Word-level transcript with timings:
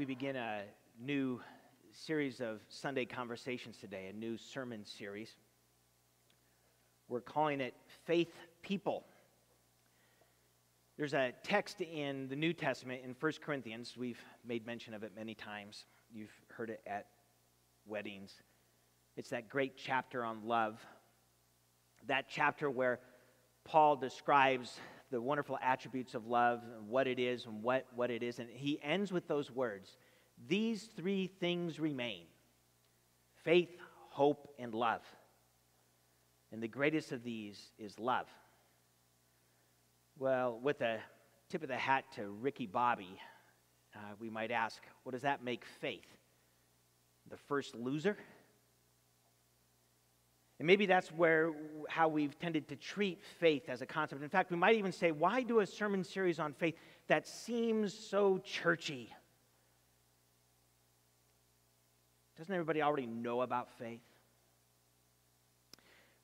we 0.00 0.06
begin 0.06 0.34
a 0.34 0.62
new 0.98 1.38
series 1.92 2.40
of 2.40 2.62
Sunday 2.70 3.04
conversations 3.04 3.76
today, 3.76 4.06
a 4.08 4.14
new 4.14 4.38
sermon 4.38 4.82
series. 4.82 5.36
We're 7.06 7.20
calling 7.20 7.60
it 7.60 7.74
Faith 8.06 8.32
People. 8.62 9.04
There's 10.96 11.12
a 11.12 11.34
text 11.42 11.82
in 11.82 12.28
the 12.28 12.34
New 12.34 12.54
Testament 12.54 13.02
in 13.04 13.14
1 13.20 13.32
Corinthians. 13.44 13.94
We've 13.94 14.24
made 14.42 14.64
mention 14.64 14.94
of 14.94 15.02
it 15.02 15.12
many 15.14 15.34
times. 15.34 15.84
You've 16.10 16.32
heard 16.48 16.70
it 16.70 16.80
at 16.86 17.08
weddings. 17.84 18.32
It's 19.18 19.28
that 19.28 19.50
great 19.50 19.76
chapter 19.76 20.24
on 20.24 20.46
love. 20.46 20.80
That 22.06 22.24
chapter 22.26 22.70
where 22.70 23.00
Paul 23.64 23.96
describes 23.96 24.80
the 25.10 25.20
wonderful 25.20 25.58
attributes 25.62 26.14
of 26.14 26.26
love 26.26 26.62
and 26.76 26.88
what 26.88 27.06
it 27.06 27.18
is 27.18 27.46
and 27.46 27.62
what, 27.62 27.86
what 27.94 28.10
it 28.10 28.22
isn't. 28.22 28.48
He 28.50 28.80
ends 28.82 29.12
with 29.12 29.26
those 29.26 29.50
words 29.50 29.96
These 30.48 30.88
three 30.96 31.26
things 31.26 31.80
remain 31.80 32.26
faith, 33.44 33.70
hope, 34.10 34.54
and 34.58 34.74
love. 34.74 35.02
And 36.52 36.62
the 36.62 36.68
greatest 36.68 37.12
of 37.12 37.22
these 37.22 37.70
is 37.78 37.98
love. 37.98 38.26
Well, 40.18 40.58
with 40.62 40.80
a 40.80 40.98
tip 41.48 41.62
of 41.62 41.68
the 41.68 41.76
hat 41.76 42.04
to 42.16 42.28
Ricky 42.28 42.66
Bobby, 42.66 43.18
uh, 43.94 44.14
we 44.18 44.30
might 44.30 44.50
ask, 44.50 44.82
what 45.04 45.12
does 45.12 45.22
that 45.22 45.42
make 45.42 45.64
faith? 45.80 46.06
The 47.30 47.36
first 47.36 47.74
loser? 47.74 48.16
And 50.60 50.66
maybe 50.66 50.84
that's 50.84 51.08
where 51.08 51.52
how 51.88 52.08
we've 52.08 52.38
tended 52.38 52.68
to 52.68 52.76
treat 52.76 53.24
faith 53.38 53.70
as 53.70 53.80
a 53.80 53.86
concept. 53.86 54.22
In 54.22 54.28
fact, 54.28 54.50
we 54.50 54.58
might 54.58 54.76
even 54.76 54.92
say, 54.92 55.10
why 55.10 55.42
do 55.42 55.60
a 55.60 55.66
sermon 55.66 56.04
series 56.04 56.38
on 56.38 56.52
faith 56.52 56.74
that 57.06 57.26
seems 57.26 57.94
so 57.94 58.36
churchy? 58.44 59.10
Doesn't 62.36 62.54
everybody 62.54 62.82
already 62.82 63.06
know 63.06 63.40
about 63.40 63.70
faith? 63.78 64.02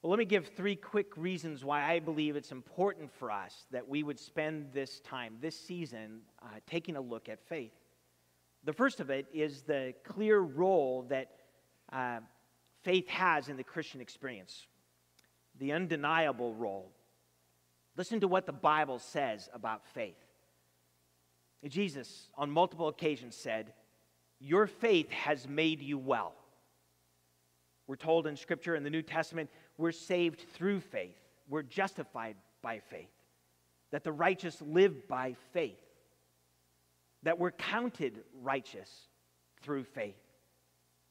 Well, 0.02 0.10
let 0.10 0.18
me 0.18 0.26
give 0.26 0.48
three 0.48 0.76
quick 0.76 1.16
reasons 1.16 1.64
why 1.64 1.90
I 1.90 1.98
believe 1.98 2.36
it's 2.36 2.52
important 2.52 3.10
for 3.10 3.30
us 3.30 3.64
that 3.70 3.88
we 3.88 4.02
would 4.02 4.20
spend 4.20 4.66
this 4.74 5.00
time, 5.00 5.38
this 5.40 5.58
season, 5.58 6.20
uh, 6.42 6.48
taking 6.66 6.96
a 6.96 7.00
look 7.00 7.30
at 7.30 7.40
faith. 7.40 7.72
The 8.64 8.74
first 8.74 9.00
of 9.00 9.08
it 9.08 9.28
is 9.32 9.62
the 9.62 9.94
clear 10.04 10.40
role 10.40 11.06
that 11.08 11.30
uh, 11.90 12.18
faith 12.86 13.08
has 13.08 13.48
in 13.48 13.56
the 13.56 13.64
Christian 13.64 14.00
experience, 14.00 14.68
the 15.58 15.72
undeniable 15.72 16.54
role. 16.54 16.92
Listen 17.96 18.20
to 18.20 18.28
what 18.28 18.46
the 18.46 18.52
Bible 18.52 19.00
says 19.00 19.48
about 19.52 19.84
faith. 19.88 20.14
Jesus, 21.66 22.28
on 22.36 22.48
multiple 22.48 22.86
occasions, 22.86 23.34
said, 23.34 23.72
Your 24.38 24.68
faith 24.68 25.10
has 25.10 25.48
made 25.48 25.82
you 25.82 25.98
well. 25.98 26.32
We're 27.88 27.96
told 27.96 28.28
in 28.28 28.36
Scripture 28.36 28.76
in 28.76 28.84
the 28.84 28.90
New 28.90 29.02
Testament, 29.02 29.50
we're 29.76 29.90
saved 29.90 30.46
through 30.54 30.78
faith, 30.78 31.18
we're 31.48 31.64
justified 31.64 32.36
by 32.62 32.78
faith, 32.78 33.10
that 33.90 34.04
the 34.04 34.12
righteous 34.12 34.62
live 34.62 35.08
by 35.08 35.34
faith, 35.52 35.82
that 37.24 37.40
we're 37.40 37.50
counted 37.50 38.22
righteous 38.44 39.08
through 39.62 39.82
faith. 39.82 40.14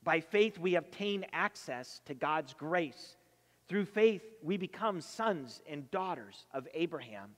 By 0.06 0.20
faith, 0.20 0.60
we 0.60 0.76
obtain 0.76 1.26
access 1.34 2.00
to 2.06 2.14
God's 2.14 2.54
grace. 2.54 3.18
Through 3.68 3.86
faith, 3.86 4.22
we 4.44 4.56
become 4.56 5.02
sons 5.02 5.62
and 5.68 5.90
daughters 5.90 6.46
of 6.54 6.68
Abraham. 6.76 7.32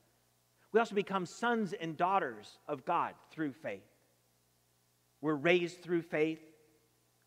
We 0.73 0.81
also 0.81 0.93
become 0.93 1.25
sons 1.25 1.73
and 1.73 1.95
daughters 1.95 2.59
of 2.67 2.85
God 2.85 3.13
through 3.31 3.53
faith. 3.53 3.87
We're 5.21 5.33
raised 5.33 5.81
through 5.81 6.01
faith. 6.01 6.41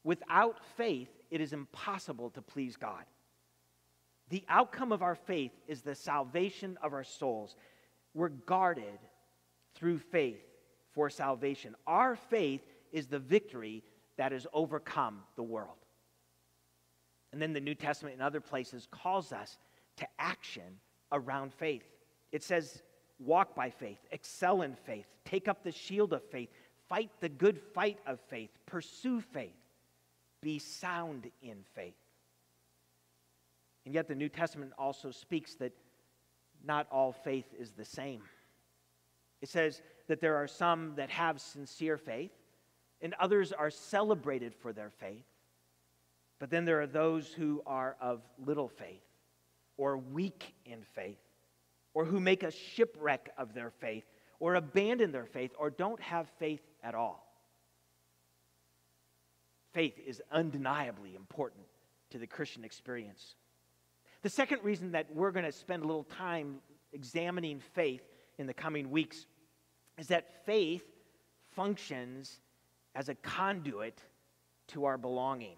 Without 0.04 0.60
faith, 0.76 1.08
it 1.30 1.40
is 1.40 1.54
impossible 1.54 2.28
to 2.30 2.42
please 2.42 2.76
God. 2.76 3.04
The 4.28 4.44
outcome 4.46 4.92
of 4.92 5.02
our 5.02 5.14
faith 5.14 5.52
is 5.66 5.80
the 5.80 5.94
salvation 5.94 6.78
of 6.82 6.92
our 6.92 7.02
souls. 7.02 7.56
We're 8.12 8.28
guarded 8.28 8.98
through 9.74 9.98
faith 9.98 10.44
for 10.92 11.08
salvation. 11.08 11.74
Our 11.86 12.14
faith 12.14 12.60
is 12.92 13.06
the 13.06 13.18
victory 13.18 13.82
that 14.20 14.32
has 14.32 14.46
overcome 14.52 15.22
the 15.36 15.42
world. 15.42 15.78
And 17.32 17.40
then 17.40 17.54
the 17.54 17.60
New 17.60 17.74
Testament 17.74 18.14
in 18.14 18.20
other 18.20 18.42
places 18.42 18.86
calls 18.90 19.32
us 19.32 19.56
to 19.96 20.06
action 20.18 20.78
around 21.10 21.54
faith. 21.54 21.84
It 22.30 22.42
says, 22.42 22.82
walk 23.18 23.54
by 23.54 23.70
faith, 23.70 23.96
excel 24.10 24.60
in 24.60 24.74
faith, 24.74 25.06
take 25.24 25.48
up 25.48 25.64
the 25.64 25.72
shield 25.72 26.12
of 26.12 26.22
faith, 26.22 26.50
fight 26.86 27.10
the 27.20 27.30
good 27.30 27.58
fight 27.74 27.98
of 28.06 28.20
faith, 28.28 28.50
pursue 28.66 29.22
faith, 29.22 29.56
be 30.42 30.58
sound 30.58 31.30
in 31.40 31.56
faith. 31.74 31.94
And 33.86 33.94
yet 33.94 34.06
the 34.06 34.14
New 34.14 34.28
Testament 34.28 34.72
also 34.78 35.10
speaks 35.10 35.54
that 35.54 35.72
not 36.62 36.86
all 36.92 37.12
faith 37.12 37.46
is 37.58 37.70
the 37.70 37.86
same. 37.86 38.20
It 39.40 39.48
says 39.48 39.80
that 40.08 40.20
there 40.20 40.36
are 40.36 40.46
some 40.46 40.92
that 40.96 41.08
have 41.08 41.40
sincere 41.40 41.96
faith, 41.96 42.32
and 43.02 43.14
others 43.18 43.52
are 43.52 43.70
celebrated 43.70 44.54
for 44.54 44.72
their 44.72 44.90
faith. 44.90 45.24
But 46.38 46.50
then 46.50 46.64
there 46.64 46.80
are 46.80 46.86
those 46.86 47.32
who 47.32 47.62
are 47.66 47.96
of 48.00 48.22
little 48.44 48.68
faith, 48.68 49.02
or 49.76 49.96
weak 49.96 50.54
in 50.64 50.82
faith, 50.94 51.20
or 51.94 52.04
who 52.04 52.20
make 52.20 52.42
a 52.42 52.50
shipwreck 52.50 53.30
of 53.36 53.54
their 53.54 53.70
faith, 53.70 54.04
or 54.38 54.54
abandon 54.54 55.12
their 55.12 55.26
faith, 55.26 55.52
or 55.58 55.70
don't 55.70 56.00
have 56.00 56.28
faith 56.38 56.62
at 56.82 56.94
all. 56.94 57.26
Faith 59.72 59.98
is 60.04 60.22
undeniably 60.32 61.14
important 61.14 61.64
to 62.10 62.18
the 62.18 62.26
Christian 62.26 62.64
experience. 62.64 63.34
The 64.22 64.30
second 64.30 64.60
reason 64.62 64.92
that 64.92 65.14
we're 65.14 65.30
going 65.30 65.44
to 65.44 65.52
spend 65.52 65.82
a 65.82 65.86
little 65.86 66.04
time 66.04 66.56
examining 66.92 67.60
faith 67.74 68.02
in 68.38 68.46
the 68.46 68.54
coming 68.54 68.90
weeks 68.90 69.26
is 69.98 70.08
that 70.08 70.44
faith 70.44 70.84
functions 71.54 72.40
as 72.94 73.08
a 73.08 73.14
conduit 73.14 74.02
to 74.68 74.84
our 74.84 74.98
belonging. 74.98 75.56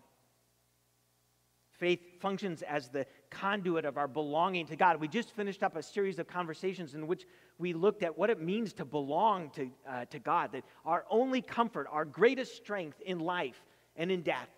Faith 1.72 2.20
functions 2.20 2.62
as 2.62 2.88
the 2.88 3.06
conduit 3.30 3.84
of 3.84 3.96
our 3.96 4.06
belonging 4.06 4.66
to 4.66 4.76
God. 4.76 5.00
We 5.00 5.08
just 5.08 5.30
finished 5.32 5.62
up 5.62 5.74
a 5.74 5.82
series 5.82 6.18
of 6.18 6.28
conversations 6.28 6.94
in 6.94 7.06
which 7.06 7.26
we 7.58 7.72
looked 7.72 8.02
at 8.02 8.16
what 8.16 8.30
it 8.30 8.40
means 8.40 8.72
to 8.74 8.84
belong 8.84 9.50
to, 9.50 9.70
uh, 9.88 10.04
to 10.06 10.18
God, 10.18 10.52
that 10.52 10.64
our 10.84 11.04
only 11.10 11.42
comfort, 11.42 11.88
our 11.90 12.04
greatest 12.04 12.54
strength 12.56 13.00
in 13.00 13.18
life 13.18 13.60
and 13.96 14.12
in 14.12 14.22
death, 14.22 14.48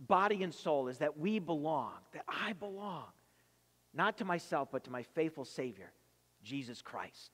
body 0.00 0.42
and 0.42 0.52
soul, 0.52 0.88
is 0.88 0.98
that 0.98 1.18
we 1.18 1.38
belong, 1.38 1.92
that 2.12 2.24
I 2.28 2.52
belong, 2.52 3.06
not 3.94 4.18
to 4.18 4.24
myself, 4.24 4.68
but 4.70 4.84
to 4.84 4.90
my 4.90 5.02
faithful 5.02 5.44
Savior, 5.44 5.92
Jesus 6.42 6.82
Christ. 6.82 7.30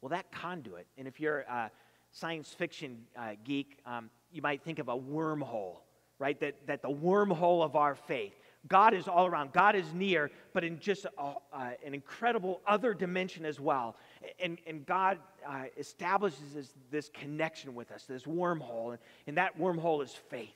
Well, 0.00 0.10
that 0.10 0.30
conduit, 0.30 0.86
and 0.98 1.08
if 1.08 1.20
you're. 1.20 1.44
Uh, 1.48 1.68
science 2.12 2.52
fiction 2.52 3.04
uh, 3.16 3.32
geek, 3.44 3.78
um, 3.86 4.10
you 4.32 4.42
might 4.42 4.62
think 4.62 4.78
of 4.78 4.88
a 4.88 4.96
wormhole, 4.96 5.78
right? 6.18 6.38
That, 6.40 6.54
that 6.66 6.82
the 6.82 6.88
wormhole 6.88 7.64
of 7.64 7.76
our 7.76 7.94
faith. 7.94 8.34
God 8.68 8.92
is 8.92 9.08
all 9.08 9.26
around. 9.26 9.52
God 9.52 9.74
is 9.74 9.92
near, 9.94 10.30
but 10.52 10.64
in 10.64 10.78
just 10.78 11.06
a, 11.06 11.34
uh, 11.52 11.70
an 11.84 11.94
incredible 11.94 12.60
other 12.66 12.92
dimension 12.92 13.46
as 13.46 13.58
well. 13.58 13.96
And, 14.38 14.58
and 14.66 14.84
God 14.84 15.18
uh, 15.48 15.64
establishes 15.78 16.52
this, 16.54 16.74
this, 16.90 17.08
connection 17.08 17.74
with 17.74 17.90
us, 17.90 18.04
this 18.04 18.24
wormhole. 18.24 18.90
And, 18.90 18.98
and 19.26 19.36
that 19.38 19.58
wormhole 19.58 20.04
is 20.04 20.12
faith, 20.28 20.54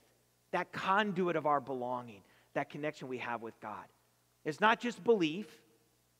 that 0.52 0.70
conduit 0.72 1.34
of 1.34 1.46
our 1.46 1.60
belonging, 1.60 2.20
that 2.52 2.68
connection 2.68 3.08
we 3.08 3.18
have 3.18 3.40
with 3.40 3.58
God. 3.60 3.84
It's 4.44 4.60
not 4.60 4.80
just 4.80 5.02
belief, 5.02 5.46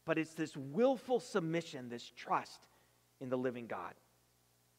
but 0.07 0.17
it's 0.17 0.33
this 0.33 0.57
willful 0.57 1.21
submission, 1.21 1.91
this 1.91 2.11
trust 2.17 2.67
in 3.21 3.29
the 3.29 3.37
living 3.37 3.67
God. 3.67 3.93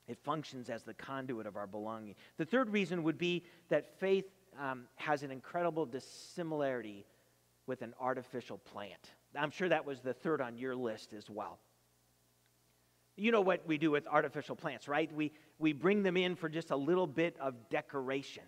It 0.08 0.20
functions 0.24 0.70
as 0.70 0.84
the 0.84 0.94
conduit 0.94 1.48
of 1.48 1.56
our 1.56 1.68
belonging. 1.68 2.16
The 2.38 2.46
third 2.46 2.70
reason 2.70 3.04
would 3.04 3.18
be 3.18 3.44
that 3.70 4.00
faith 4.00 4.26
um, 4.60 4.84
has 4.96 5.24
an 5.24 5.32
incredible 5.32 5.86
dissimilarity 5.86 7.06
with 7.68 7.82
an 7.82 7.94
artificial 8.00 8.58
plant. 8.60 9.12
I'm 9.36 9.52
sure 9.52 9.68
that 9.70 9.86
was 9.86 10.02
the 10.02 10.14
third 10.14 10.42
on 10.42 10.58
your 10.58 10.76
list 10.76 11.14
as 11.14 11.30
well. 11.30 11.60
You 13.18 13.32
know 13.32 13.42
what 13.42 13.66
we 13.66 13.78
do 13.78 13.92
with 13.92 14.08
artificial 14.08 14.56
plants, 14.56 14.88
right? 14.88 15.12
We, 15.14 15.32
we 15.58 15.74
bring 15.74 16.04
them 16.04 16.18
in 16.18 16.36
for 16.36 16.50
just 16.50 16.72
a 16.72 16.76
little 16.76 17.08
bit 17.08 17.36
of 17.40 17.70
decoration. 17.70 18.44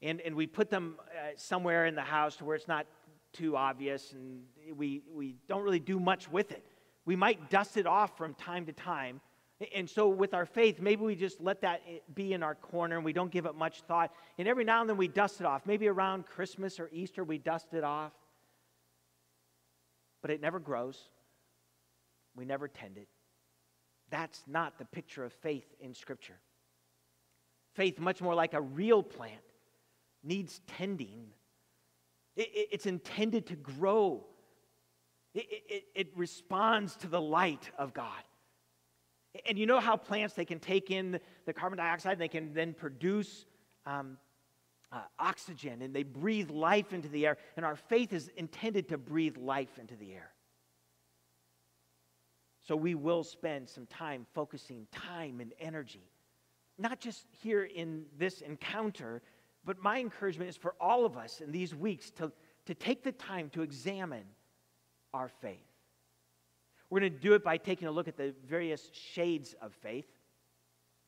And, 0.00 0.20
and 0.20 0.34
we 0.34 0.46
put 0.46 0.70
them 0.70 0.96
uh, 1.00 1.30
somewhere 1.36 1.86
in 1.86 1.94
the 1.94 2.02
house 2.02 2.40
where 2.40 2.54
it's 2.54 2.68
not 2.68 2.86
too 3.32 3.56
obvious 3.56 4.12
and 4.12 4.42
we, 4.76 5.02
we 5.12 5.36
don't 5.48 5.62
really 5.62 5.80
do 5.80 5.98
much 5.98 6.30
with 6.30 6.52
it. 6.52 6.64
We 7.04 7.16
might 7.16 7.50
dust 7.50 7.76
it 7.76 7.86
off 7.86 8.16
from 8.16 8.34
time 8.34 8.66
to 8.66 8.72
time, 8.72 9.20
and 9.74 9.88
so, 9.88 10.08
with 10.08 10.34
our 10.34 10.44
faith, 10.44 10.80
maybe 10.80 11.02
we 11.02 11.14
just 11.14 11.40
let 11.40 11.62
that 11.62 11.80
eh, 11.88 11.98
be 12.14 12.34
in 12.34 12.42
our 12.42 12.54
corner 12.54 12.96
and 12.96 13.04
we 13.04 13.14
don't 13.14 13.30
give 13.30 13.46
it 13.46 13.54
much 13.54 13.80
thought. 13.82 14.12
And 14.36 14.46
every 14.46 14.64
now 14.64 14.82
and 14.82 14.90
then 14.90 14.98
we 14.98 15.08
dust 15.08 15.40
it 15.40 15.46
off. 15.46 15.64
Maybe 15.64 15.88
around 15.88 16.26
Christmas 16.26 16.78
or 16.78 16.90
Easter 16.92 17.24
we 17.24 17.38
dust 17.38 17.72
it 17.72 17.82
off. 17.82 18.12
But 20.20 20.30
it 20.30 20.42
never 20.42 20.58
grows, 20.58 21.00
we 22.34 22.44
never 22.44 22.68
tend 22.68 22.98
it. 22.98 23.08
That's 24.10 24.42
not 24.46 24.78
the 24.78 24.84
picture 24.84 25.24
of 25.24 25.32
faith 25.32 25.66
in 25.80 25.94
Scripture. 25.94 26.38
Faith, 27.74 27.98
much 27.98 28.20
more 28.20 28.34
like 28.34 28.52
a 28.52 28.60
real 28.60 29.02
plant, 29.02 29.34
needs 30.22 30.60
tending. 30.66 31.28
It, 32.36 32.48
it, 32.52 32.68
it's 32.72 32.86
intended 32.86 33.46
to 33.46 33.56
grow, 33.56 34.26
it 35.34 36.08
responds 36.14 36.96
to 36.96 37.08
the 37.08 37.20
light 37.20 37.70
of 37.78 37.94
God. 37.94 38.22
And 39.46 39.58
you 39.58 39.66
know 39.66 39.80
how 39.80 39.96
plants, 39.96 40.34
they 40.34 40.44
can 40.44 40.58
take 40.58 40.90
in 40.90 41.20
the 41.44 41.52
carbon 41.52 41.78
dioxide, 41.78 42.12
and 42.12 42.20
they 42.20 42.28
can 42.28 42.54
then 42.54 42.74
produce 42.74 43.46
um, 43.84 44.18
uh, 44.92 45.02
oxygen, 45.18 45.82
and 45.82 45.94
they 45.94 46.02
breathe 46.02 46.50
life 46.50 46.92
into 46.92 47.08
the 47.08 47.26
air. 47.26 47.36
And 47.56 47.64
our 47.64 47.76
faith 47.76 48.12
is 48.12 48.30
intended 48.36 48.88
to 48.88 48.98
breathe 48.98 49.36
life 49.36 49.78
into 49.78 49.96
the 49.96 50.12
air. 50.12 50.30
So 52.62 52.74
we 52.74 52.94
will 52.94 53.22
spend 53.22 53.68
some 53.68 53.86
time 53.86 54.26
focusing 54.34 54.88
time 54.90 55.40
and 55.40 55.52
energy, 55.60 56.10
not 56.78 57.00
just 57.00 57.26
here 57.30 57.64
in 57.64 58.04
this 58.18 58.40
encounter, 58.40 59.22
but 59.64 59.82
my 59.82 60.00
encouragement 60.00 60.50
is 60.50 60.56
for 60.56 60.74
all 60.80 61.04
of 61.04 61.16
us 61.16 61.40
in 61.40 61.52
these 61.52 61.74
weeks 61.74 62.10
to, 62.12 62.32
to 62.66 62.74
take 62.74 63.04
the 63.04 63.12
time 63.12 63.50
to 63.50 63.62
examine 63.62 64.24
our 65.14 65.28
faith. 65.28 65.75
We're 66.88 67.00
going 67.00 67.12
to 67.12 67.18
do 67.18 67.34
it 67.34 67.42
by 67.42 67.56
taking 67.56 67.88
a 67.88 67.90
look 67.90 68.08
at 68.08 68.16
the 68.16 68.34
various 68.46 68.90
shades 68.92 69.54
of 69.60 69.72
faith, 69.72 70.06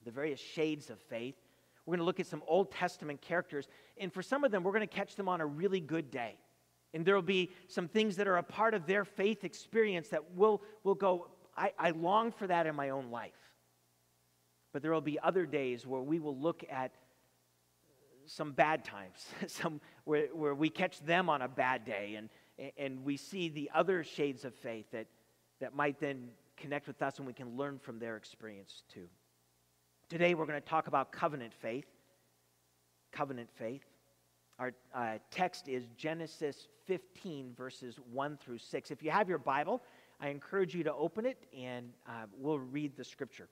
the 0.05 0.11
various 0.11 0.41
shades 0.41 0.91
of 0.91 1.01
faith. 1.01 1.37
We're 1.87 1.93
going 1.93 2.01
to 2.01 2.05
look 2.05 2.21
at 2.21 2.27
some 2.27 2.43
Old 2.47 2.71
Testament 2.71 3.21
characters, 3.21 3.69
and 3.97 4.13
for 4.13 4.23
some 4.23 4.45
of 4.45 4.51
them, 4.51 4.63
we're 4.63 4.73
going 4.73 4.87
to 4.87 4.95
catch 4.95 5.17
them 5.17 5.29
on 5.29 5.41
a 5.41 5.47
really 5.47 5.81
good 5.81 6.11
day. 6.11 6.37
And 6.95 7.05
there 7.05 7.15
will 7.15 7.23
be 7.23 7.51
some 7.69 7.89
things 7.89 8.17
that 8.17 8.27
are 8.27 8.39
a 8.39 8.43
part 8.43 8.75
of 8.75 8.87
their 8.87 9.05
faith 9.05 9.45
experience 9.45 10.09
that 10.09 10.35
will 10.35 10.63
will 10.85 10.95
go, 10.95 11.29
I, 11.57 11.73
I 11.79 11.91
long 11.91 12.33
for 12.33 12.47
that 12.47 12.67
in 12.67 12.75
my 12.75 12.91
own 12.91 13.11
life. 13.11 13.33
But 14.73 14.83
there 14.83 14.93
will 14.93 15.01
be 15.01 15.19
other 15.21 15.47
days 15.47 15.87
where 15.87 16.01
we 16.01 16.19
will 16.19 16.37
look 16.37 16.65
at 16.71 16.93
some 18.27 18.53
bad 18.53 18.85
times, 18.85 19.27
some 19.47 19.81
where, 20.05 20.27
where 20.29 20.55
we 20.55 20.69
catch 20.69 21.01
them 21.01 21.29
on 21.29 21.43
a 21.43 21.49
bad 21.49 21.85
day, 21.85 22.17
and, 22.17 22.29
and 22.77 23.05
we 23.05 23.17
see 23.17 23.49
the 23.49 23.71
other 23.75 24.05
shades 24.05 24.45
of 24.45 24.55
faith 24.55 24.87
that, 24.93 25.07
that 25.61 25.75
might 25.75 25.99
then 26.01 26.29
connect 26.57 26.87
with 26.87 27.01
us 27.03 27.19
and 27.19 27.27
we 27.27 27.33
can 27.33 27.57
learn 27.57 27.79
from 27.79 27.99
their 27.99 28.17
experience 28.17 28.83
too. 28.93 29.09
Today 30.09 30.35
we're 30.35 30.47
going 30.47 30.61
to 30.61 30.69
talk 30.69 30.87
about 30.87 31.13
covenant 31.13 31.53
faith. 31.53 31.87
Covenant 33.13 33.49
faith. 33.55 33.85
Our 34.59 34.73
uh, 34.95 35.19
text 35.31 35.69
is 35.69 35.85
Genesis 35.97 36.67
15, 36.87 37.55
verses 37.57 37.99
1 38.13 38.39
through 38.39 38.59
6. 38.59 38.91
If 38.91 39.03
you 39.03 39.11
have 39.11 39.29
your 39.29 39.39
Bible, 39.39 39.83
I 40.21 40.29
encourage 40.29 40.75
you 40.75 40.83
to 40.85 40.95
open 40.95 41.27
it 41.27 41.47
and 41.57 41.91
uh, 42.09 42.25
we'll 42.37 42.59
read 42.59 42.97
the 42.97 43.05
scripture. 43.05 43.49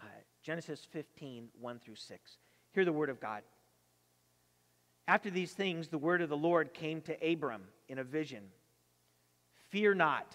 Uh, 0.00 0.04
Genesis 0.42 0.86
15, 0.92 1.48
1 1.60 1.78
through 1.80 1.96
6. 1.96 2.38
Hear 2.72 2.84
the 2.84 2.92
word 2.92 3.10
of 3.10 3.20
God. 3.20 3.42
After 5.08 5.30
these 5.30 5.52
things, 5.52 5.88
the 5.88 5.98
word 5.98 6.20
of 6.20 6.28
the 6.28 6.36
Lord 6.36 6.74
came 6.74 7.00
to 7.02 7.32
Abram 7.32 7.62
in 7.88 7.98
a 7.98 8.04
vision 8.04 8.44
Fear 9.70 9.94
not, 9.94 10.34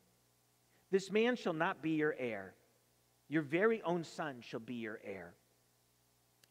This 0.91 1.09
man 1.09 1.35
shall 1.35 1.53
not 1.53 1.81
be 1.81 1.91
your 1.91 2.15
heir, 2.19 2.53
your 3.29 3.41
very 3.41 3.81
own 3.83 4.03
son 4.03 4.41
shall 4.41 4.59
be 4.59 4.75
your 4.75 4.99
heir. 5.03 5.33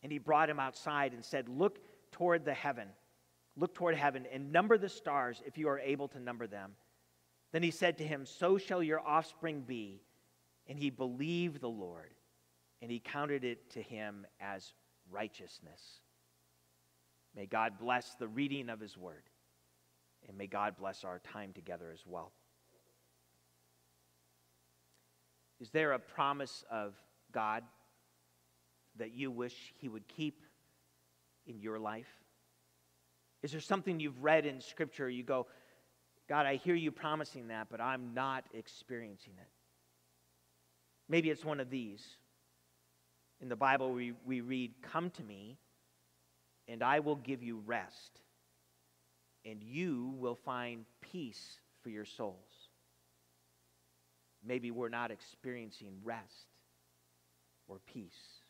And 0.02 0.10
he 0.10 0.19
brought 0.19 0.48
him 0.48 0.58
outside 0.58 1.12
and 1.12 1.22
said, 1.22 1.48
Look 1.48 1.78
toward 2.10 2.44
the 2.44 2.54
heaven, 2.54 2.88
look 3.56 3.75
toward 3.75 3.96
heaven, 3.96 4.26
and 4.32 4.50
number 4.50 4.78
the 4.78 4.88
stars 4.88 5.42
if 5.44 5.58
you 5.58 5.69
are 5.69 5.78
able 5.78 6.08
to 6.08 6.19
number 6.19 6.46
them. 6.46 6.72
Then 7.52 7.62
he 7.62 7.70
said 7.70 7.98
to 7.98 8.04
him, 8.04 8.25
So 8.25 8.56
shall 8.56 8.82
your 8.82 9.00
offspring 9.00 9.62
be. 9.66 10.02
And 10.66 10.78
he 10.78 10.90
believed 10.90 11.60
the 11.60 11.69
Lord, 11.69 12.14
and 12.81 12.90
he 12.92 13.00
counted 13.00 13.44
it 13.44 13.70
to 13.70 13.82
him 13.82 14.25
as 14.40 14.72
righteousness. 15.10 16.00
May 17.34 17.46
God 17.46 17.72
bless 17.78 18.14
the 18.14 18.28
reading 18.28 18.69
of 18.69 18.78
his 18.78 18.96
word, 18.96 19.25
and 20.28 20.38
may 20.38 20.46
God 20.46 20.76
bless 20.76 21.02
our 21.02 21.19
time 21.19 21.52
together 21.52 21.90
as 21.92 22.04
well. 22.06 22.32
Is 25.61 25.71
there 25.71 25.93
a 25.93 25.99
promise 25.99 26.65
of 26.71 26.95
God 27.33 27.62
that 28.97 29.12
you 29.12 29.31
wish 29.31 29.75
he 29.77 29.89
would 29.89 30.09
keep 30.09 30.43
in 31.47 31.61
your 31.61 31.79
life? 31.79 32.09
Is 33.43 33.53
there 33.53 33.61
something 33.61 34.01
you've 34.01 34.23
read 34.23 34.47
in 34.47 34.61
Scripture 34.61 35.09
you 35.09 35.23
go, 35.23 35.47
God, 36.29 36.47
I 36.47 36.57
hear 36.57 36.75
you 36.75 36.93
promising 36.93 37.49
that, 37.49 37.69
but 37.71 37.81
I'm 37.81 38.15
not 38.15 38.45
experiencing 38.55 39.33
it. 39.41 39.49
Maybe 41.09 41.29
it's 41.29 41.45
one 41.45 41.59
of 41.59 41.71
these. 41.71 42.07
In 43.41 43.49
the 43.49 43.57
Bible, 43.57 43.93
we, 43.93 44.12
we 44.25 44.41
read, 44.41 44.75
Come 44.81 45.11
to 45.11 45.23
me, 45.25 45.59
and 46.69 46.83
I 46.83 47.01
will 47.01 47.17
give 47.17 47.43
you 47.43 47.62
rest, 47.67 48.21
and 49.45 49.62
you 49.62 50.15
will 50.19 50.37
find 50.37 50.85
peace 51.01 51.59
for 51.83 51.89
your 51.91 52.05
souls. 52.05 52.60
Maybe 54.44 54.70
we're 54.70 54.88
not 54.88 55.10
experiencing 55.10 55.92
rest 56.02 56.46
or 57.69 57.81
peace. 57.87 58.40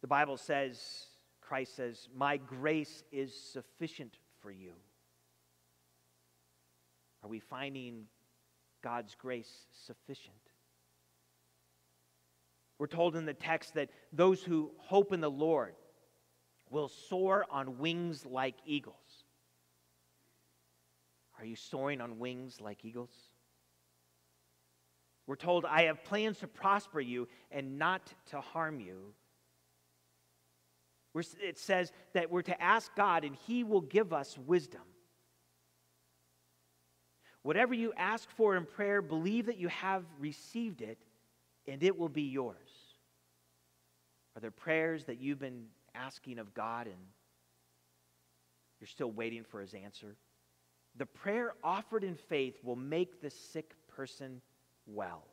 The 0.00 0.06
Bible 0.06 0.36
says, 0.36 0.80
Christ 1.40 1.76
says, 1.76 2.08
My 2.14 2.36
grace 2.36 3.04
is 3.12 3.34
sufficient 3.34 4.16
for 4.40 4.50
you. 4.50 4.72
Are 7.22 7.28
we 7.28 7.40
finding 7.40 8.04
God's 8.82 9.14
grace 9.14 9.66
sufficient? 9.86 10.36
We're 12.78 12.86
told 12.86 13.16
in 13.16 13.24
the 13.24 13.34
text 13.34 13.74
that 13.74 13.90
those 14.12 14.42
who 14.42 14.70
hope 14.76 15.12
in 15.12 15.20
the 15.20 15.30
Lord 15.30 15.74
will 16.70 16.88
soar 16.88 17.46
on 17.50 17.78
wings 17.78 18.26
like 18.26 18.56
eagles. 18.66 19.24
Are 21.38 21.44
you 21.44 21.56
soaring 21.56 22.00
on 22.00 22.18
wings 22.18 22.60
like 22.60 22.84
eagles? 22.84 23.25
We're 25.26 25.36
told, 25.36 25.64
I 25.64 25.82
have 25.82 26.04
plans 26.04 26.38
to 26.38 26.46
prosper 26.46 27.00
you 27.00 27.28
and 27.50 27.78
not 27.78 28.12
to 28.30 28.40
harm 28.40 28.80
you. 28.80 29.12
It 31.42 31.58
says 31.58 31.92
that 32.12 32.30
we're 32.30 32.42
to 32.42 32.62
ask 32.62 32.94
God 32.94 33.24
and 33.24 33.34
He 33.46 33.64
will 33.64 33.80
give 33.80 34.12
us 34.12 34.36
wisdom. 34.46 34.82
Whatever 37.42 37.74
you 37.74 37.92
ask 37.96 38.28
for 38.30 38.56
in 38.56 38.66
prayer, 38.66 39.00
believe 39.00 39.46
that 39.46 39.56
you 39.56 39.68
have 39.68 40.04
received 40.18 40.82
it, 40.82 40.98
and 41.68 41.82
it 41.82 41.96
will 41.96 42.08
be 42.08 42.22
yours. 42.22 42.56
Are 44.34 44.40
there 44.40 44.50
prayers 44.50 45.04
that 45.04 45.20
you've 45.20 45.38
been 45.38 45.66
asking 45.94 46.38
of 46.38 46.52
God 46.54 46.88
and 46.88 46.96
you're 48.80 48.88
still 48.88 49.12
waiting 49.12 49.44
for 49.44 49.60
his 49.60 49.74
answer? 49.74 50.16
The 50.96 51.06
prayer 51.06 51.54
offered 51.62 52.04
in 52.04 52.16
faith 52.16 52.56
will 52.62 52.76
make 52.76 53.20
the 53.20 53.30
sick 53.30 53.74
person 53.88 54.40
well. 54.86 55.24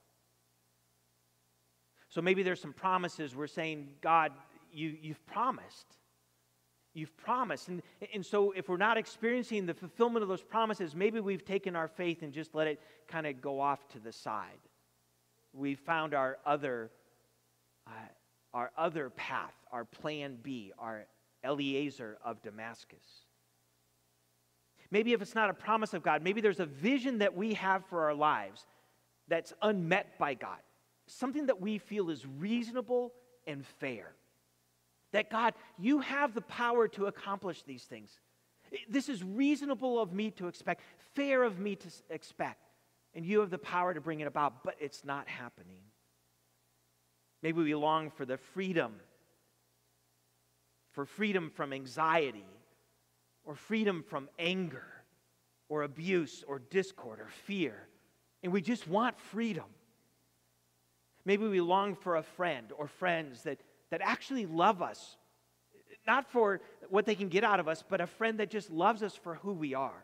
So 2.09 2.21
maybe 2.21 2.43
there's 2.43 2.61
some 2.61 2.73
promises 2.73 3.35
we're 3.35 3.47
saying, 3.47 3.89
God, 4.01 4.31
you, 4.71 4.95
you've 5.01 5.25
promised. 5.25 5.87
You've 6.93 7.15
promised. 7.17 7.69
And, 7.69 7.81
and 8.13 8.23
so, 8.23 8.51
if 8.51 8.69
we're 8.69 8.77
not 8.77 8.97
experiencing 8.97 9.65
the 9.65 9.73
fulfillment 9.73 10.21
of 10.21 10.29
those 10.29 10.43
promises, 10.43 10.95
maybe 10.95 11.19
we've 11.19 11.43
taken 11.43 11.75
our 11.75 11.87
faith 11.87 12.21
and 12.21 12.31
just 12.31 12.53
let 12.53 12.67
it 12.67 12.79
kind 13.07 13.25
of 13.25 13.41
go 13.41 13.59
off 13.59 13.87
to 13.89 13.99
the 13.99 14.11
side. 14.11 14.59
We've 15.53 15.79
found 15.79 16.13
our 16.13 16.37
other, 16.45 16.91
uh, 17.87 17.91
our 18.53 18.71
other 18.77 19.09
path, 19.09 19.53
our 19.71 19.85
plan 19.85 20.37
B, 20.43 20.71
our 20.77 21.05
Eliezer 21.43 22.17
of 22.23 22.41
Damascus. 22.43 23.25
Maybe 24.91 25.13
if 25.13 25.21
it's 25.23 25.33
not 25.33 25.49
a 25.49 25.53
promise 25.55 25.95
of 25.95 26.03
God, 26.03 26.21
maybe 26.21 26.41
there's 26.41 26.59
a 26.59 26.67
vision 26.67 27.17
that 27.19 27.35
we 27.35 27.55
have 27.55 27.83
for 27.87 28.03
our 28.03 28.13
lives 28.13 28.67
that's 29.33 29.51
unmet 29.63 30.19
by 30.19 30.35
God, 30.35 30.59
something 31.07 31.47
that 31.47 31.59
we 31.59 31.79
feel 31.79 32.11
is 32.11 32.23
reasonable 32.37 33.11
and 33.47 33.65
fair. 33.65 34.13
That 35.11 35.31
God, 35.31 35.55
you 35.79 36.01
have 36.01 36.35
the 36.35 36.41
power 36.41 36.87
to 36.89 37.07
accomplish 37.07 37.63
these 37.63 37.83
things. 37.83 38.19
This 38.87 39.09
is 39.09 39.23
reasonable 39.23 39.99
of 39.99 40.13
me 40.13 40.29
to 40.31 40.47
expect, 40.47 40.83
fair 41.15 41.41
of 41.41 41.57
me 41.57 41.75
to 41.77 41.87
expect, 42.11 42.61
and 43.15 43.25
you 43.25 43.39
have 43.39 43.49
the 43.49 43.57
power 43.57 43.91
to 43.95 44.01
bring 44.01 44.19
it 44.19 44.27
about, 44.27 44.63
but 44.63 44.75
it's 44.79 45.03
not 45.03 45.27
happening. 45.27 45.81
Maybe 47.41 47.63
we 47.63 47.73
long 47.73 48.11
for 48.11 48.25
the 48.25 48.37
freedom 48.37 48.93
for 50.91 51.05
freedom 51.05 51.49
from 51.49 51.73
anxiety, 51.73 52.45
or 53.45 53.55
freedom 53.55 54.03
from 54.07 54.29
anger, 54.37 54.85
or 55.67 55.81
abuse, 55.81 56.43
or 56.47 56.59
discord, 56.59 57.19
or 57.19 57.29
fear. 57.47 57.87
And 58.43 58.51
we 58.51 58.61
just 58.61 58.87
want 58.87 59.17
freedom. 59.19 59.65
Maybe 61.25 61.47
we 61.47 61.61
long 61.61 61.95
for 61.95 62.17
a 62.17 62.23
friend 62.23 62.71
or 62.77 62.87
friends 62.87 63.43
that, 63.43 63.59
that 63.89 64.01
actually 64.03 64.45
love 64.45 64.81
us, 64.81 65.15
not 66.05 66.29
for 66.29 66.59
what 66.89 67.05
they 67.05 67.15
can 67.15 67.29
get 67.29 67.45
out 67.45 67.61
of 67.61 67.67
us, 67.69 67.83
but 67.87 68.01
a 68.01 68.07
friend 68.07 68.39
that 68.39 68.49
just 68.51 68.69
loves 68.69 69.01
us 69.01 69.15
for 69.15 69.35
who 69.35 69.53
we 69.53 69.73
are. 69.73 70.03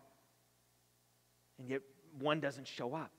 And 1.60 1.68
yet 1.68 1.82
one 2.18 2.40
doesn't 2.40 2.68
show 2.68 2.96
up. 2.96 3.12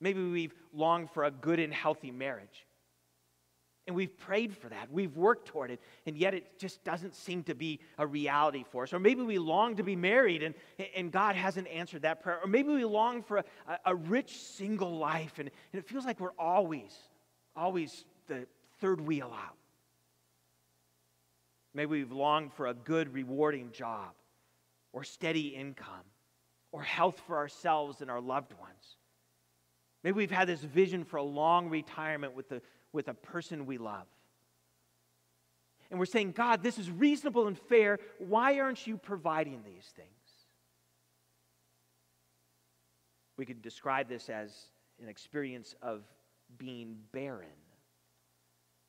Maybe 0.00 0.22
we've 0.22 0.54
longed 0.72 1.10
for 1.10 1.24
a 1.24 1.30
good 1.30 1.60
and 1.60 1.72
healthy 1.72 2.10
marriage. 2.10 2.66
And 3.88 3.96
we've 3.96 4.16
prayed 4.18 4.54
for 4.54 4.68
that. 4.68 4.92
We've 4.92 5.16
worked 5.16 5.48
toward 5.48 5.70
it. 5.70 5.80
And 6.04 6.14
yet 6.14 6.34
it 6.34 6.58
just 6.58 6.84
doesn't 6.84 7.14
seem 7.14 7.42
to 7.44 7.54
be 7.54 7.80
a 7.96 8.06
reality 8.06 8.62
for 8.70 8.82
us. 8.82 8.92
Or 8.92 8.98
maybe 8.98 9.22
we 9.22 9.38
long 9.38 9.76
to 9.76 9.82
be 9.82 9.96
married 9.96 10.42
and, 10.42 10.54
and 10.94 11.10
God 11.10 11.34
hasn't 11.34 11.66
answered 11.68 12.02
that 12.02 12.22
prayer. 12.22 12.38
Or 12.44 12.46
maybe 12.46 12.68
we 12.68 12.84
long 12.84 13.22
for 13.22 13.38
a, 13.38 13.44
a 13.86 13.94
rich 13.96 14.36
single 14.36 14.98
life 14.98 15.38
and, 15.38 15.50
and 15.72 15.80
it 15.80 15.88
feels 15.88 16.04
like 16.04 16.20
we're 16.20 16.36
always, 16.38 16.94
always 17.56 18.04
the 18.26 18.46
third 18.78 19.00
wheel 19.00 19.32
out. 19.34 19.56
Maybe 21.72 21.92
we've 21.92 22.12
longed 22.12 22.52
for 22.52 22.66
a 22.66 22.74
good, 22.74 23.14
rewarding 23.14 23.72
job 23.72 24.10
or 24.92 25.02
steady 25.02 25.48
income 25.48 26.04
or 26.72 26.82
health 26.82 27.22
for 27.26 27.38
ourselves 27.38 28.02
and 28.02 28.10
our 28.10 28.20
loved 28.20 28.52
ones. 28.60 28.96
Maybe 30.04 30.16
we've 30.16 30.30
had 30.30 30.46
this 30.46 30.60
vision 30.60 31.04
for 31.04 31.16
a 31.16 31.22
long 31.22 31.70
retirement 31.70 32.34
with, 32.34 32.50
the, 32.50 32.60
with 32.92 33.08
a 33.08 33.14
person 33.14 33.66
we 33.66 33.78
love. 33.78 34.06
And 35.90 35.98
we're 35.98 36.06
saying, 36.06 36.32
God, 36.32 36.62
this 36.62 36.78
is 36.78 36.90
reasonable 36.90 37.46
and 37.46 37.58
fair. 37.58 37.98
Why 38.18 38.60
aren't 38.60 38.86
you 38.86 38.98
providing 38.98 39.62
these 39.64 39.86
things? 39.96 40.08
We 43.36 43.46
could 43.46 43.62
describe 43.62 44.08
this 44.08 44.28
as 44.28 44.52
an 45.00 45.08
experience 45.08 45.74
of 45.80 46.02
being 46.58 46.96
barren, 47.12 47.48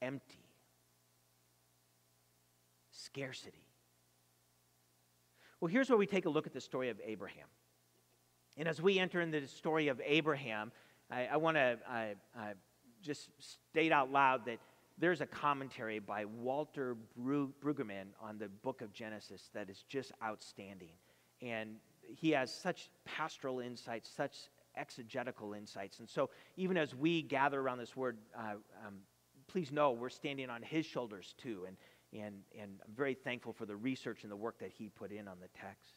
empty, 0.02 0.44
scarcity. 2.92 3.64
Well, 5.62 5.70
here's 5.70 5.90
where 5.90 5.98
we 5.98 6.08
take 6.08 6.26
a 6.26 6.30
look 6.30 6.48
at 6.48 6.54
the 6.54 6.62
story 6.62 6.90
of 6.90 7.00
Abraham. 7.06 7.48
And 8.58 8.68
as 8.68 8.82
we 8.82 9.00
enter 9.00 9.22
into 9.22 9.40
the 9.40 9.48
story 9.48 9.88
of 9.88 10.02
Abraham, 10.04 10.72
I, 11.12 11.28
I 11.28 11.38
want 11.38 11.58
to 11.58 11.78
just 13.02 13.30
state 13.40 13.92
out 13.92 14.12
loud 14.12 14.46
that 14.46 14.60
there's 14.98 15.22
a 15.22 15.26
commentary 15.26 16.00
by 16.00 16.26
Walter 16.26 16.98
Brueggemann 17.18 18.08
on 18.22 18.38
the 18.38 18.50
book 18.50 18.82
of 18.82 18.92
Genesis 18.92 19.50
that 19.54 19.70
is 19.70 19.84
just 19.88 20.12
outstanding. 20.24 20.96
And 21.42 21.76
he 22.02 22.32
has 22.32 22.54
such 22.54 22.90
pastoral 23.06 23.60
insights, 23.60 24.10
such 24.10 24.36
exegetical 24.76 25.54
insights. 25.54 26.00
And 26.00 26.10
so, 26.10 26.30
even 26.58 26.78
as 26.78 26.94
we 26.94 27.22
gather 27.22 27.60
around 27.60 27.78
this 27.78 27.96
word, 27.96 28.18
uh, 28.38 28.56
um, 28.86 28.96
please 29.48 29.72
know 29.72 29.92
we're 29.92 30.10
standing 30.10 30.50
on 30.50 30.62
his 30.62 30.86
shoulders 30.86 31.34
too. 31.38 31.66
And, 31.68 31.78
and, 32.12 32.36
and 32.60 32.72
I'm 32.86 32.94
very 32.94 33.14
thankful 33.14 33.54
for 33.54 33.66
the 33.66 33.76
research 33.76 34.24
and 34.24 34.32
the 34.32 34.36
work 34.36 34.60
that 34.60 34.72
he 34.72 34.90
put 34.90 35.12
in 35.12 35.28
on 35.28 35.38
the 35.40 35.48
text. 35.60 35.94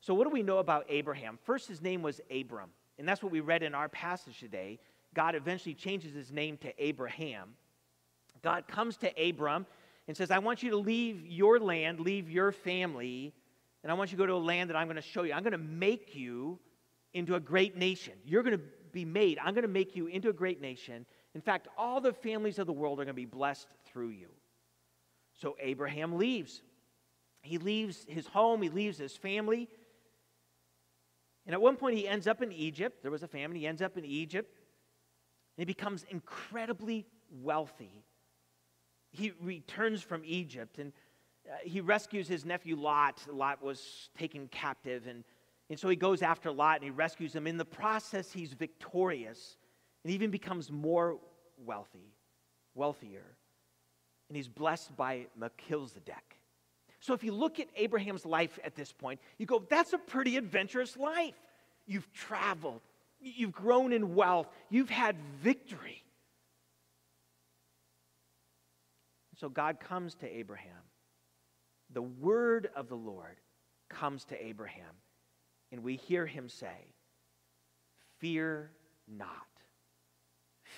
So, 0.00 0.14
what 0.14 0.24
do 0.24 0.30
we 0.30 0.42
know 0.42 0.58
about 0.58 0.86
Abraham? 0.88 1.38
First, 1.42 1.66
his 1.68 1.82
name 1.82 2.02
was 2.02 2.20
Abram. 2.30 2.70
And 2.98 3.08
that's 3.08 3.22
what 3.22 3.30
we 3.30 3.40
read 3.40 3.62
in 3.62 3.74
our 3.74 3.88
passage 3.88 4.40
today. 4.40 4.80
God 5.14 5.34
eventually 5.34 5.74
changes 5.74 6.14
his 6.14 6.32
name 6.32 6.56
to 6.58 6.72
Abraham. 6.82 7.54
God 8.42 8.68
comes 8.68 8.96
to 8.98 9.28
Abram 9.28 9.66
and 10.06 10.16
says, 10.16 10.30
I 10.30 10.38
want 10.38 10.62
you 10.62 10.70
to 10.70 10.76
leave 10.76 11.26
your 11.26 11.58
land, 11.58 12.00
leave 12.00 12.30
your 12.30 12.52
family, 12.52 13.34
and 13.82 13.90
I 13.90 13.94
want 13.94 14.10
you 14.10 14.16
to 14.16 14.22
go 14.22 14.26
to 14.26 14.34
a 14.34 14.36
land 14.36 14.70
that 14.70 14.76
I'm 14.76 14.86
going 14.86 14.96
to 14.96 15.02
show 15.02 15.22
you. 15.22 15.32
I'm 15.32 15.42
going 15.42 15.52
to 15.52 15.58
make 15.58 16.14
you 16.14 16.58
into 17.14 17.34
a 17.34 17.40
great 17.40 17.76
nation. 17.76 18.14
You're 18.24 18.42
going 18.42 18.56
to 18.56 18.64
be 18.92 19.04
made. 19.04 19.38
I'm 19.38 19.54
going 19.54 19.62
to 19.62 19.68
make 19.68 19.96
you 19.96 20.06
into 20.06 20.28
a 20.28 20.32
great 20.32 20.60
nation. 20.60 21.04
In 21.34 21.40
fact, 21.40 21.68
all 21.76 22.00
the 22.00 22.12
families 22.12 22.58
of 22.58 22.66
the 22.66 22.72
world 22.72 23.00
are 23.00 23.04
going 23.04 23.08
to 23.08 23.14
be 23.14 23.26
blessed 23.26 23.68
through 23.86 24.10
you. 24.10 24.28
So 25.34 25.56
Abraham 25.60 26.16
leaves. 26.16 26.62
He 27.42 27.58
leaves 27.58 28.04
his 28.08 28.26
home, 28.26 28.62
he 28.62 28.68
leaves 28.68 28.98
his 28.98 29.16
family, 29.16 29.68
and 31.48 31.54
at 31.54 31.62
one 31.62 31.76
point, 31.76 31.96
he 31.96 32.06
ends 32.06 32.26
up 32.26 32.42
in 32.42 32.52
Egypt. 32.52 33.00
There 33.00 33.10
was 33.10 33.22
a 33.22 33.26
famine. 33.26 33.56
He 33.56 33.66
ends 33.66 33.80
up 33.80 33.96
in 33.96 34.04
Egypt. 34.04 34.54
He 35.58 35.64
becomes 35.64 36.06
incredibly 36.08 37.04
wealthy. 37.42 38.04
He 39.10 39.32
returns 39.40 40.02
from 40.02 40.22
Egypt 40.24 40.78
and 40.78 40.92
uh, 41.48 41.56
he 41.64 41.80
rescues 41.80 42.28
his 42.28 42.44
nephew 42.44 42.76
Lot. 42.76 43.20
Lot 43.30 43.62
was 43.62 44.10
taken 44.16 44.48
captive. 44.48 45.06
And, 45.06 45.24
and 45.68 45.78
so 45.78 45.88
he 45.88 45.96
goes 45.96 46.22
after 46.22 46.52
Lot 46.52 46.76
and 46.76 46.84
he 46.84 46.90
rescues 46.90 47.34
him. 47.34 47.46
In 47.46 47.56
the 47.56 47.64
process, 47.64 48.32
he's 48.32 48.52
victorious 48.52 49.56
and 50.04 50.12
even 50.12 50.30
becomes 50.30 50.70
more 50.70 51.18
wealthy, 51.64 52.12
wealthier. 52.74 53.24
And 54.28 54.36
he's 54.36 54.48
blessed 54.48 54.96
by 54.96 55.26
Melchizedek. 55.36 56.38
So 57.00 57.14
if 57.14 57.24
you 57.24 57.32
look 57.32 57.58
at 57.58 57.68
Abraham's 57.76 58.26
life 58.26 58.58
at 58.62 58.74
this 58.74 58.92
point, 58.92 59.20
you 59.38 59.46
go, 59.46 59.64
that's 59.68 59.92
a 59.92 59.98
pretty 59.98 60.36
adventurous 60.36 60.96
life. 60.96 61.34
You've 61.86 62.12
traveled, 62.12 62.82
you've 63.20 63.52
grown 63.52 63.92
in 63.92 64.14
wealth, 64.14 64.48
you've 64.70 64.90
had 64.90 65.16
victory. 65.42 66.02
So 69.36 69.48
God 69.48 69.78
comes 69.80 70.14
to 70.16 70.26
Abraham. 70.26 70.72
The 71.90 72.02
word 72.02 72.70
of 72.74 72.88
the 72.88 72.96
Lord 72.96 73.36
comes 73.88 74.24
to 74.26 74.44
Abraham, 74.44 74.94
and 75.72 75.82
we 75.82 75.96
hear 75.96 76.26
him 76.26 76.48
say, 76.48 76.92
Fear 78.18 78.72
not. 79.06 79.28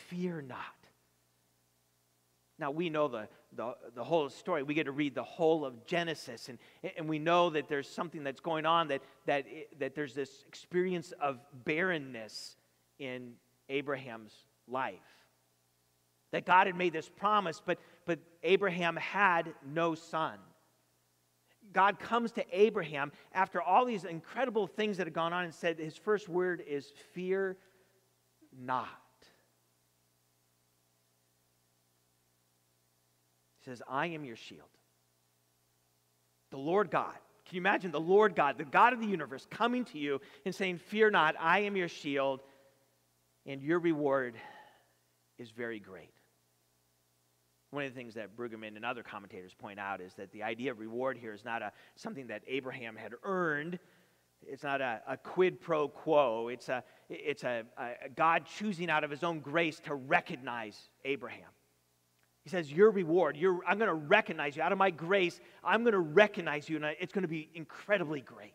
Fear 0.09 0.43
not. 0.43 0.80
Now, 2.61 2.71
we 2.71 2.91
know 2.91 3.09
the, 3.09 3.27
the, 3.57 3.75
the 3.95 4.05
whole 4.05 4.29
story. 4.29 4.63
We 4.63 4.75
get 4.75 4.85
to 4.85 4.93
read 4.93 5.15
the 5.15 5.25
whole 5.25 5.65
of 5.65 5.87
Genesis, 5.87 6.51
and, 6.51 6.59
and 6.97 7.09
we 7.09 7.19
know 7.19 7.49
that 7.51 7.69
there's 7.69 7.89
something 7.89 8.23
that's 8.23 8.41
going 8.41 8.67
on, 8.67 8.89
that, 8.89 9.01
that, 9.25 9.47
that 9.79 9.95
there's 9.95 10.13
this 10.13 10.45
experience 10.47 11.15
of 11.23 11.41
barrenness 11.65 12.57
in 12.99 13.33
Abraham's 13.71 14.35
life. 14.69 14.95
That 16.33 16.45
God 16.45 16.67
had 16.67 16.77
made 16.77 16.93
this 16.93 17.09
promise, 17.09 17.63
but, 17.65 17.79
but 18.05 18.19
Abraham 18.43 18.95
had 18.97 19.55
no 19.67 19.95
son. 19.95 20.39
God 21.73 21.99
comes 21.99 22.33
to 22.33 22.45
Abraham 22.53 23.11
after 23.33 23.63
all 23.63 23.87
these 23.87 24.05
incredible 24.05 24.67
things 24.67 24.99
that 24.99 25.07
had 25.07 25.15
gone 25.15 25.33
on 25.33 25.45
and 25.45 25.55
said, 25.55 25.79
His 25.79 25.97
first 25.97 26.29
word 26.29 26.63
is, 26.69 26.93
Fear 27.15 27.57
not. 28.61 29.00
He 33.61 33.71
says, 33.71 33.83
I 33.89 34.07
am 34.07 34.25
your 34.25 34.37
shield. 34.37 34.69
The 36.51 36.59
Lord 36.59 36.91
God. 36.91 37.15
Can 37.47 37.57
you 37.57 37.63
imagine 37.63 37.91
the 37.91 38.01
Lord 38.01 38.37
God, 38.37 38.59
the 38.59 38.65
God 38.65 38.93
of 38.93 39.01
the 39.01 39.07
universe, 39.07 39.47
coming 39.51 39.85
to 39.87 39.99
you 39.99 40.21
and 40.45 40.55
saying, 40.55 40.79
Fear 40.79 41.11
not, 41.11 41.35
I 41.39 41.61
am 41.61 41.77
your 41.77 41.89
shield, 41.89 42.43
and 43.45 43.61
your 43.61 43.81
reward 43.81 44.37
is 45.39 45.51
very 45.51 45.81
great. 45.81 46.13
One 47.71 47.85
of 47.85 47.93
the 47.93 47.97
things 47.97 48.15
that 48.15 48.37
Brueggemann 48.37 48.77
and 48.77 48.85
other 48.85 49.03
commentators 49.03 49.55
point 49.55 49.79
out 49.79 50.01
is 50.01 50.15
that 50.15 50.33
the 50.33 50.43
idea 50.43 50.73
of 50.73 50.79
reward 50.79 51.17
here 51.17 51.33
is 51.33 51.45
not 51.45 51.63
a, 51.63 51.73
something 51.97 52.27
that 52.29 52.43
Abraham 52.47 52.97
had 52.97 53.13
earned. 53.23 53.79
It's 54.47 54.63
not 54.63 54.81
a, 54.81 55.01
a 55.09 55.17
quid 55.17 55.61
pro 55.61 55.89
quo. 55.89 56.49
It's, 56.49 56.69
a, 56.69 56.83
it's 57.09 57.45
a, 57.45 57.65
a 57.79 58.09
God 58.15 58.45
choosing 58.47 58.91
out 58.91 59.05
of 59.05 59.11
his 59.11 59.23
own 59.23 59.41
grace 59.41 59.81
to 59.81 59.95
recognize 59.95 60.89
Abraham. 61.05 61.49
He 62.43 62.51
says, 62.51 62.73
Your 62.73 62.91
reward, 62.91 63.37
your, 63.37 63.61
I'm 63.67 63.79
going 63.79 63.89
to 63.89 63.95
recognize 63.95 64.57
you. 64.57 64.63
Out 64.63 64.73
of 64.73 64.79
my 64.79 64.91
grace, 64.91 65.41
I'm 65.63 65.83
going 65.83 65.93
to 65.93 65.99
recognize 65.99 66.69
you, 66.69 66.77
and 66.77 66.85
it's 66.99 67.13
going 67.13 67.23
to 67.23 67.29
be 67.29 67.51
incredibly 67.55 68.21
great. 68.21 68.55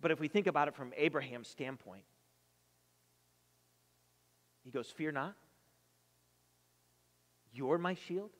But 0.00 0.10
if 0.10 0.20
we 0.20 0.28
think 0.28 0.46
about 0.46 0.68
it 0.68 0.74
from 0.74 0.92
Abraham's 0.96 1.48
standpoint, 1.48 2.04
he 4.64 4.70
goes, 4.70 4.90
Fear 4.90 5.12
not. 5.12 5.34
You're 7.52 7.78
my 7.78 7.94
shield. 7.94 8.30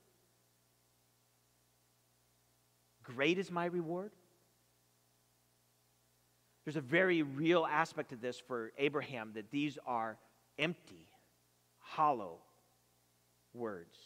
Great 3.03 3.39
is 3.39 3.51
my 3.51 3.65
reward. 3.65 4.13
There's 6.65 6.77
a 6.77 6.83
very 6.83 7.23
real 7.23 7.67
aspect 7.67 8.13
of 8.13 8.21
this 8.21 8.39
for 8.39 8.73
Abraham 8.79 9.33
that 9.35 9.51
these 9.51 9.79
are 9.87 10.19
empty, 10.59 11.09
hollow 11.79 12.39
words. 13.55 13.97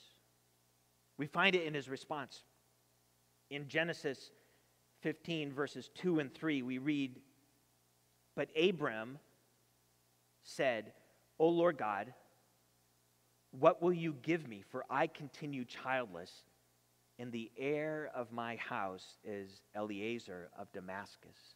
We 1.17 1.27
find 1.27 1.55
it 1.55 1.65
in 1.65 1.75
his 1.75 1.89
response. 1.89 2.43
In 3.51 3.69
Genesis 3.69 4.31
15, 5.03 5.53
verses 5.53 5.91
2 5.95 6.19
and 6.19 6.35
3, 6.35 6.63
we 6.63 6.79
read, 6.79 7.21
But 8.35 8.49
Abram 8.61 9.19
said, 10.43 10.93
O 11.39 11.49
Lord 11.49 11.79
God, 11.79 12.13
What 13.59 13.81
will 13.81 13.93
you 13.93 14.17
give 14.23 14.49
me? 14.49 14.63
For 14.69 14.85
I 14.91 15.07
continue 15.07 15.65
childless, 15.65 16.33
and 17.19 17.31
the 17.31 17.53
heir 17.57 18.11
of 18.15 18.33
my 18.33 18.57
house 18.57 19.19
is 19.23 19.63
Eliezer 19.77 20.51
of 20.59 20.73
Damascus. 20.73 21.55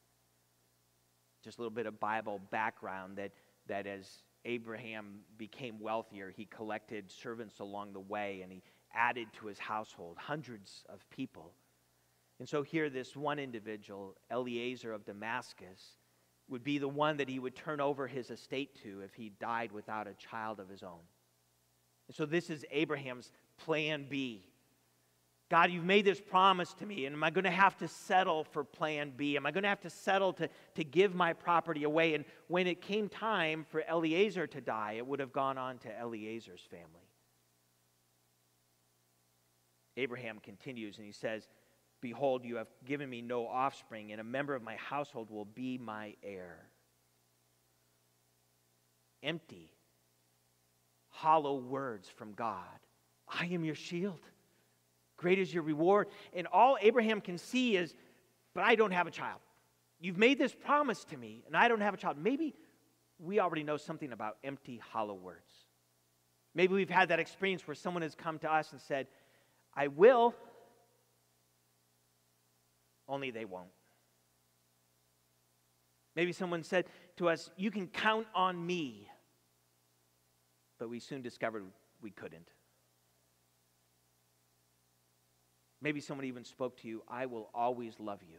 Just 1.43 1.59
a 1.59 1.61
little 1.61 1.75
bit 1.75 1.87
of 1.87 1.99
Bible 1.99 2.41
background 2.51 3.17
that, 3.17 3.33
that 3.67 3.87
as 3.87 4.23
Abraham 4.45 5.21
became 5.37 5.81
wealthier, 5.81 6.33
he 6.35 6.47
collected 6.47 7.11
servants 7.11 7.61
along 7.61 7.93
the 7.93 8.01
way 8.01 8.41
and 8.43 8.53
he 8.53 8.63
added 8.95 9.29
to 9.39 9.47
his 9.47 9.59
household 9.59 10.17
hundreds 10.19 10.85
of 10.89 11.09
people. 11.11 11.53
And 12.39 12.49
so 12.49 12.63
here, 12.63 12.89
this 12.89 13.17
one 13.17 13.39
individual, 13.39 14.17
Eliezer 14.31 14.93
of 14.93 15.05
Damascus, 15.05 15.97
would 16.49 16.65
be 16.65 16.79
the 16.79 16.89
one 16.89 17.17
that 17.17 17.29
he 17.29 17.39
would 17.39 17.57
turn 17.57 17.81
over 17.81 18.07
his 18.07 18.31
estate 18.31 18.81
to 18.83 19.01
if 19.01 19.13
he 19.15 19.33
died 19.41 19.73
without 19.73 20.07
a 20.07 20.15
child 20.15 20.61
of 20.61 20.69
his 20.69 20.83
own. 20.83 21.01
And 22.07 22.15
so 22.15 22.25
this 22.25 22.49
is 22.49 22.65
Abraham's 22.71 23.33
plan 23.59 24.07
B. 24.09 24.45
God, 25.51 25.71
you've 25.71 25.85
made 25.85 26.05
this 26.05 26.21
promise 26.21 26.75
to 26.75 26.87
me, 26.87 27.07
and 27.07 27.17
am 27.17 27.25
I 27.25 27.31
going 27.31 27.45
to 27.45 27.51
have 27.51 27.77
to 27.79 27.89
settle 27.89 28.45
for 28.45 28.65
plan 28.65 29.13
B? 29.17 29.37
Am 29.37 29.47
I 29.47 29.51
going 29.51 29.63
to 29.63 29.69
have 29.69 29.81
to 29.81 29.91
settle 29.91 30.35
to, 30.35 30.49
to 30.75 30.85
give 30.85 31.15
my 31.15 31.33
property 31.33 31.85
away? 31.85 32.15
And 32.15 32.27
when 32.49 32.67
it 32.67 32.83
came 32.83 33.09
time 33.09 33.65
for 33.71 33.83
Eliezer 33.91 34.47
to 34.47 34.61
die, 34.61 34.95
it 34.99 35.07
would 35.07 35.21
have 35.21 35.33
gone 35.33 35.57
on 35.57 35.79
to 35.79 35.89
Eliezer's 36.03 36.61
family. 36.71 37.09
Abraham 39.97 40.39
continues 40.39 40.99
and 40.99 41.07
he 41.07 41.13
says, 41.13 41.49
Behold, 42.01 42.45
you 42.45 42.57
have 42.57 42.69
given 42.85 43.11
me 43.11 43.23
no 43.23 43.49
offspring, 43.49 44.13
and 44.13 44.21
a 44.21 44.25
member 44.25 44.55
of 44.55 44.63
my 44.63 44.77
household 44.77 45.31
will 45.31 45.47
be 45.47 45.79
my 45.79 46.15
heir. 46.23 46.69
Empty, 49.23 49.71
hollow 51.09 51.57
words 51.57 52.09
from 52.09 52.35
God. 52.35 52.63
I 53.27 53.47
am 53.47 53.65
your 53.65 53.75
shield. 53.75 54.21
Great 55.19 55.39
is 55.39 55.53
your 55.53 55.63
reward. 55.63 56.09
And 56.33 56.47
all 56.47 56.79
Abraham 56.81 57.21
can 57.21 57.37
see 57.37 57.77
is, 57.77 57.95
but 58.55 58.65
I 58.65 58.75
don't 58.77 58.93
have 58.93 59.07
a 59.07 59.11
child. 59.11 59.41
You've 60.01 60.17
made 60.17 60.39
this 60.39 60.55
promise 60.55 61.05
to 61.07 61.17
me, 61.17 61.43
and 61.47 61.57
I 61.57 61.69
don't 61.69 61.81
have 61.81 61.93
a 61.93 61.97
child. 61.99 62.17
Maybe 62.17 62.55
we 63.19 63.41
already 63.41 63.65
know 63.65 63.77
something 63.77 64.13
about 64.13 64.39
empty, 64.43 64.81
hollow 64.93 65.15
words. 65.15 65.53
Maybe 66.55 66.73
we've 66.73 66.89
had 66.89 67.11
that 67.11 67.19
experience 67.19 67.67
where 67.67 67.75
someone 67.75 68.03
has 68.03 68.15
come 68.15 68.39
to 68.39 68.53
us 68.53 68.73
and 68.73 68.81
said, 68.81 69.09
I 69.75 69.89
will, 69.89 70.35
only 73.09 73.31
they 73.31 73.45
won't. 73.45 73.69
Maybe 76.15 76.33
someone 76.33 76.63
said 76.63 76.87
to 77.17 77.29
us, 77.29 77.51
You 77.57 77.71
can 77.71 77.89
count 77.89 78.27
on 78.35 78.65
me. 78.65 79.09
But 80.79 80.91
we 80.91 81.01
soon 81.01 81.23
discovered 81.23 81.65
we 82.03 82.11
couldn't. 82.11 82.49
Maybe 85.81 86.01
someone 86.01 86.27
even 86.27 86.45
spoke 86.45 86.81
to 86.83 86.89
you, 86.89 87.03
I 87.09 87.27
will 87.27 87.51
always 87.55 87.95
love 88.01 88.21
you. 88.29 88.39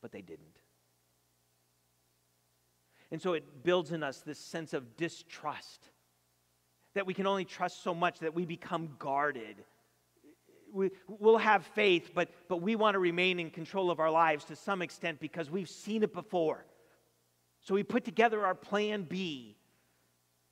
But 0.00 0.12
they 0.12 0.22
didn't. 0.22 0.56
And 3.10 3.20
so 3.20 3.32
it 3.32 3.64
builds 3.64 3.92
in 3.92 4.02
us 4.02 4.20
this 4.20 4.38
sense 4.38 4.74
of 4.74 4.96
distrust 4.96 5.82
that 6.94 7.06
we 7.06 7.14
can 7.14 7.26
only 7.26 7.44
trust 7.44 7.82
so 7.82 7.94
much 7.94 8.20
that 8.20 8.34
we 8.34 8.44
become 8.44 8.90
guarded 8.98 9.56
we, 10.72 10.90
will 11.08 11.38
have 11.38 11.64
faith, 11.66 12.10
but, 12.14 12.28
but 12.48 12.60
we 12.62 12.76
want 12.76 12.94
to 12.94 12.98
remain 12.98 13.38
in 13.38 13.50
control 13.50 13.90
of 13.90 14.00
our 14.00 14.10
lives 14.10 14.44
to 14.46 14.56
some 14.56 14.82
extent 14.82 15.20
because 15.20 15.50
we've 15.50 15.68
seen 15.68 16.02
it 16.02 16.12
before. 16.12 16.64
So 17.60 17.74
we 17.74 17.82
put 17.82 18.04
together 18.04 18.44
our 18.44 18.54
plan 18.54 19.02
B. 19.02 19.56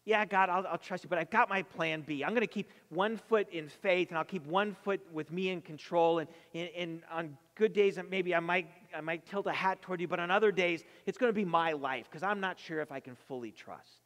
Yeah, 0.07 0.25
God, 0.25 0.49
I'll, 0.49 0.65
I'll 0.69 0.79
trust 0.79 1.03
you, 1.03 1.11
but 1.11 1.19
I've 1.19 1.31
got 1.31 1.49
my 1.49 1.63
plan 1.63 2.03
B. 2.07 2.23
I'm 2.23 2.31
going 2.31 2.41
to 2.41 2.47
keep 2.47 2.71
one 2.91 3.17
foot 3.17 3.49
in 3.51 3.69
faith, 3.69 4.11
and 4.11 4.17
I'll 4.17 4.25
keep 4.25 4.47
one 4.47 4.77
foot 4.85 5.01
with 5.13 5.33
me 5.33 5.49
in 5.49 5.61
control. 5.61 6.21
And, 6.21 6.29
and, 6.55 6.71
and 6.77 7.03
on 7.11 7.37
good 7.57 7.73
days, 7.73 7.99
maybe 8.09 8.33
I 8.33 8.39
might, 8.39 8.69
I 8.97 9.01
might 9.01 9.27
tilt 9.27 9.49
a 9.49 9.53
hat 9.53 9.83
toward 9.83 10.01
you, 10.01 10.07
but 10.07 10.21
on 10.21 10.31
other 10.31 10.53
days, 10.53 10.85
it's 11.07 11.19
going 11.19 11.29
to 11.29 11.35
be 11.35 11.45
my 11.45 11.73
life 11.73 12.07
because 12.09 12.23
I'm 12.23 12.39
not 12.39 12.57
sure 12.57 12.81
if 12.81 12.93
I 12.93 13.01
can 13.01 13.17
fully 13.27 13.51
trust. 13.51 13.99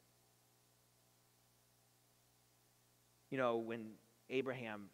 You 3.31 3.37
know, 3.37 3.59
when 3.59 3.91
Abraham 4.31 4.87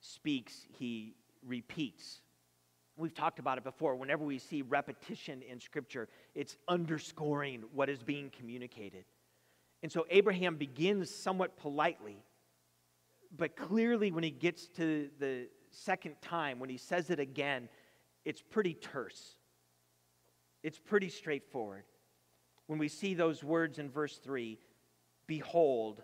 speaks, 0.00 0.66
he 0.76 1.14
repeats. 1.46 2.20
We've 2.96 3.14
talked 3.14 3.38
about 3.38 3.58
it 3.58 3.64
before. 3.64 3.94
Whenever 3.94 4.24
we 4.24 4.40
see 4.40 4.62
repetition 4.62 5.40
in 5.48 5.60
Scripture, 5.60 6.08
it's 6.34 6.56
underscoring 6.66 7.62
what 7.72 7.88
is 7.88 8.02
being 8.02 8.30
communicated. 8.36 9.04
And 9.82 9.90
so 9.90 10.06
Abraham 10.10 10.56
begins 10.56 11.12
somewhat 11.14 11.56
politely, 11.56 12.22
but 13.36 13.56
clearly, 13.56 14.10
when 14.10 14.24
he 14.24 14.30
gets 14.30 14.68
to 14.76 15.08
the 15.18 15.48
second 15.70 16.16
time, 16.20 16.58
when 16.58 16.68
he 16.68 16.76
says 16.76 17.10
it 17.10 17.20
again, 17.20 17.68
it's 18.24 18.42
pretty 18.42 18.74
terse. 18.74 19.36
It's 20.62 20.78
pretty 20.78 21.08
straightforward. 21.08 21.84
When 22.66 22.78
we 22.78 22.88
see 22.88 23.14
those 23.14 23.42
words 23.42 23.78
in 23.78 23.90
verse 23.90 24.18
3 24.18 24.58
Behold, 25.26 26.02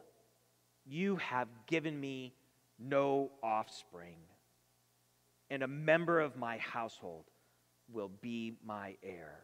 you 0.84 1.16
have 1.16 1.48
given 1.66 1.98
me 2.00 2.32
no 2.78 3.32
offspring, 3.42 4.18
and 5.50 5.62
a 5.62 5.68
member 5.68 6.20
of 6.20 6.36
my 6.36 6.58
household 6.58 7.24
will 7.92 8.10
be 8.20 8.54
my 8.64 8.96
heir. 9.02 9.40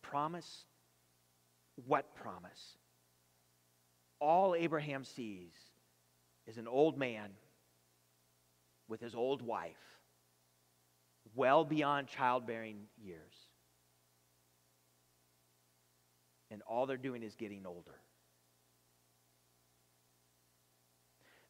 Promise? 0.00 0.64
What 1.86 2.14
promise? 2.14 2.76
All 4.20 4.54
Abraham 4.54 5.04
sees 5.04 5.52
is 6.46 6.58
an 6.58 6.68
old 6.68 6.98
man 6.98 7.30
with 8.88 9.00
his 9.00 9.14
old 9.14 9.42
wife, 9.42 9.98
well 11.34 11.64
beyond 11.64 12.08
childbearing 12.08 12.76
years. 13.02 13.34
And 16.50 16.60
all 16.62 16.86
they're 16.86 16.98
doing 16.98 17.22
is 17.22 17.34
getting 17.34 17.64
older. 17.64 17.94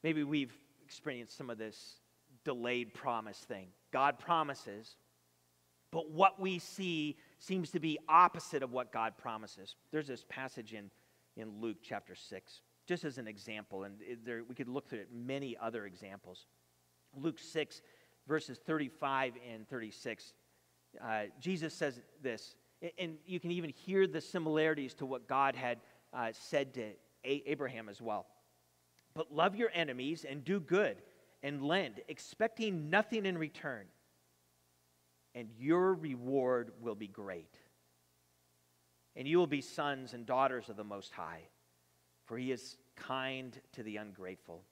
Maybe 0.02 0.22
we've 0.22 0.52
experienced 0.84 1.36
some 1.36 1.50
of 1.50 1.58
this 1.58 1.96
delayed 2.44 2.94
promise 2.94 3.38
thing. 3.38 3.68
God 3.92 4.18
promises, 4.18 4.96
but 5.90 6.10
what 6.10 6.40
we 6.40 6.58
see 6.58 7.16
seems 7.42 7.72
to 7.72 7.80
be 7.80 7.98
opposite 8.08 8.62
of 8.62 8.70
what 8.70 8.92
God 8.92 9.18
promises. 9.18 9.74
There's 9.90 10.06
this 10.06 10.24
passage 10.28 10.74
in, 10.74 10.90
in 11.36 11.60
Luke 11.60 11.78
chapter 11.82 12.14
6, 12.14 12.60
just 12.86 13.04
as 13.04 13.18
an 13.18 13.26
example, 13.26 13.82
and 13.82 13.96
there, 14.24 14.42
we 14.48 14.54
could 14.54 14.68
look 14.68 14.92
at 14.92 15.12
many 15.12 15.56
other 15.60 15.84
examples. 15.86 16.46
Luke 17.16 17.40
6, 17.40 17.82
verses 18.28 18.60
35 18.64 19.34
and 19.52 19.68
36, 19.68 20.34
uh, 21.04 21.22
Jesus 21.40 21.74
says 21.74 22.00
this, 22.22 22.54
and 22.96 23.16
you 23.26 23.40
can 23.40 23.50
even 23.50 23.70
hear 23.70 24.06
the 24.06 24.20
similarities 24.20 24.94
to 24.94 25.06
what 25.06 25.26
God 25.26 25.56
had 25.56 25.78
uh, 26.14 26.28
said 26.32 26.72
to 26.74 26.82
A- 27.24 27.42
Abraham 27.46 27.88
as 27.88 28.00
well. 28.00 28.26
But 29.14 29.34
love 29.34 29.56
your 29.56 29.70
enemies 29.74 30.24
and 30.28 30.44
do 30.44 30.60
good 30.60 30.98
and 31.42 31.60
lend, 31.60 32.02
expecting 32.06 32.88
nothing 32.88 33.26
in 33.26 33.36
return, 33.36 33.86
and 35.34 35.48
your 35.58 35.94
reward 35.94 36.72
will 36.80 36.94
be 36.94 37.08
great. 37.08 37.54
And 39.16 39.28
you 39.28 39.38
will 39.38 39.46
be 39.46 39.60
sons 39.60 40.14
and 40.14 40.24
daughters 40.26 40.68
of 40.68 40.76
the 40.76 40.84
Most 40.84 41.12
High, 41.12 41.42
for 42.26 42.38
he 42.38 42.50
is 42.52 42.76
kind 42.96 43.58
to 43.72 43.82
the 43.82 43.96
ungrateful 43.96 44.62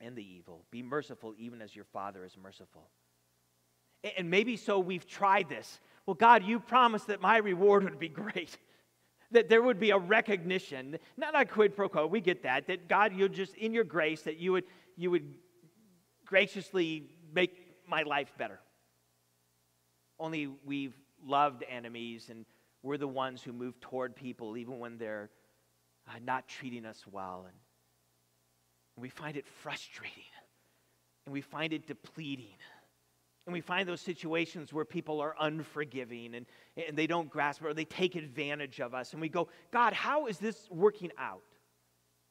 and 0.00 0.14
the 0.14 0.22
evil. 0.22 0.64
Be 0.70 0.82
merciful, 0.82 1.34
even 1.38 1.62
as 1.62 1.74
your 1.74 1.84
Father 1.84 2.24
is 2.24 2.36
merciful. 2.40 2.88
And 4.16 4.30
maybe 4.30 4.56
so 4.56 4.78
we've 4.78 5.06
tried 5.06 5.48
this. 5.48 5.80
Well, 6.04 6.14
God, 6.14 6.44
you 6.44 6.60
promised 6.60 7.08
that 7.08 7.20
my 7.20 7.38
reward 7.38 7.84
would 7.84 7.98
be 7.98 8.08
great 8.08 8.56
that 9.32 9.48
there 9.48 9.62
would 9.62 9.80
be 9.80 9.90
a 9.90 9.98
recognition, 9.98 10.98
not 11.16 11.38
a 11.38 11.44
quid 11.44 11.74
pro 11.74 11.88
quo, 11.88 12.06
we 12.06 12.20
get 12.20 12.42
that, 12.44 12.66
that 12.68 12.88
God, 12.88 13.12
you 13.12 13.28
just, 13.28 13.54
in 13.56 13.72
your 13.72 13.84
grace, 13.84 14.22
that 14.22 14.38
you 14.38 14.52
would, 14.52 14.64
you 14.96 15.10
would 15.10 15.34
graciously 16.24 17.10
make 17.34 17.52
my 17.88 18.02
life 18.02 18.32
better. 18.38 18.60
Only 20.18 20.48
we've 20.64 20.94
loved 21.24 21.64
enemies 21.68 22.28
and 22.30 22.44
we're 22.82 22.98
the 22.98 23.08
ones 23.08 23.42
who 23.42 23.52
move 23.52 23.78
toward 23.80 24.14
people 24.14 24.56
even 24.56 24.78
when 24.78 24.96
they're 24.98 25.30
uh, 26.08 26.12
not 26.24 26.46
treating 26.48 26.86
us 26.86 27.04
well. 27.10 27.44
And, 27.46 27.56
we 28.98 29.10
find 29.10 29.36
it 29.36 29.46
frustrating 29.46 30.24
and 31.26 31.32
we 31.32 31.42
find 31.42 31.72
it 31.72 31.86
depleting. 31.86 32.56
And 33.46 33.52
we 33.52 33.60
find 33.60 33.88
those 33.88 34.00
situations 34.00 34.72
where 34.72 34.84
people 34.84 35.20
are 35.20 35.36
unforgiving 35.38 36.34
and, 36.34 36.46
and 36.88 36.96
they 36.96 37.06
don't 37.06 37.28
grasp 37.28 37.62
or 37.62 37.74
they 37.74 37.84
take 37.84 38.16
advantage 38.16 38.80
of 38.80 38.94
us. 38.94 39.12
And 39.12 39.20
we 39.20 39.28
go, 39.28 39.48
God, 39.70 39.92
how 39.92 40.26
is 40.26 40.38
this 40.38 40.66
working 40.70 41.12
out? 41.18 41.42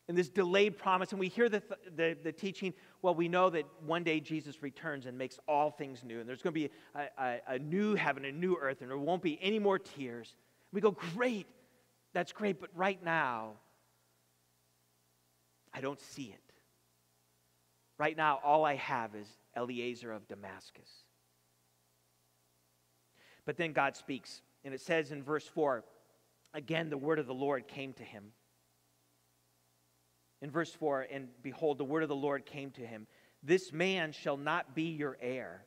And 0.07 0.17
this 0.17 0.29
delayed 0.29 0.77
promise. 0.77 1.11
And 1.11 1.19
we 1.19 1.29
hear 1.29 1.49
the, 1.49 1.63
the, 1.95 2.15
the, 2.23 2.31
teaching, 2.31 2.73
well, 3.01 3.15
we 3.15 3.27
know 3.27 3.49
that 3.49 3.65
one 3.85 4.03
day 4.03 4.19
Jesus 4.19 4.61
returns 4.61 5.07
and 5.07 5.17
makes 5.17 5.39
all 5.47 5.71
things 5.71 6.03
new. 6.03 6.19
And 6.19 6.29
there's 6.29 6.43
going 6.43 6.53
to 6.53 6.59
be 6.59 6.69
a, 6.93 7.07
a, 7.17 7.55
a 7.55 7.59
new 7.59 7.95
heaven, 7.95 8.25
a 8.25 8.31
new 8.31 8.57
earth, 8.61 8.81
and 8.81 8.89
there 8.89 8.97
won't 8.97 9.23
be 9.23 9.39
any 9.41 9.57
more 9.57 9.79
tears. 9.79 10.35
We 10.71 10.81
go, 10.81 10.91
great, 11.15 11.47
that's 12.13 12.31
great. 12.31 12.59
But 12.61 12.69
right 12.75 13.03
now, 13.03 13.53
I 15.73 15.81
don't 15.81 15.99
see 15.99 16.33
it. 16.33 16.53
Right 17.97 18.15
now, 18.15 18.39
all 18.43 18.63
I 18.63 18.75
have 18.75 19.15
is 19.15 19.27
Eliezer 19.57 20.11
of 20.11 20.27
Damascus. 20.27 20.89
But 23.45 23.57
then 23.57 23.73
God 23.73 23.95
speaks, 23.95 24.41
and 24.63 24.73
it 24.73 24.81
says 24.81 25.11
in 25.11 25.23
verse 25.23 25.47
4 25.47 25.83
again, 26.53 26.89
the 26.89 26.97
word 26.97 27.19
of 27.19 27.27
the 27.27 27.33
Lord 27.33 27.67
came 27.67 27.93
to 27.93 28.03
him. 28.03 28.31
In 30.45 30.51
verse 30.51 30.71
4, 30.75 31.07
and 31.11 31.27
behold, 31.41 31.79
the 31.79 31.83
word 31.83 32.03
of 32.03 32.09
the 32.09 32.15
Lord 32.15 32.45
came 32.45 32.69
to 32.73 32.85
him 32.85 33.07
This 33.41 33.73
man 33.73 34.11
shall 34.11 34.37
not 34.37 34.75
be 34.75 34.91
your 34.91 35.17
heir, 35.19 35.65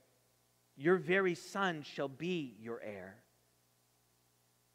your 0.77 0.99
very 0.99 1.35
son 1.35 1.83
shall 1.83 2.07
be 2.07 2.55
your 2.61 2.81
heir. 2.81 3.17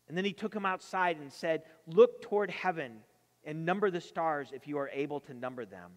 And 0.09 0.17
then 0.17 0.25
he 0.25 0.33
took 0.33 0.53
him 0.53 0.65
outside 0.65 1.19
and 1.21 1.31
said, 1.31 1.63
Look 1.87 2.21
toward 2.21 2.51
heaven 2.51 2.97
and 3.45 3.65
number 3.65 3.89
the 3.89 4.01
stars 4.01 4.49
if 4.51 4.67
you 4.67 4.77
are 4.77 4.89
able 4.89 5.21
to 5.21 5.33
number 5.33 5.63
them. 5.63 5.91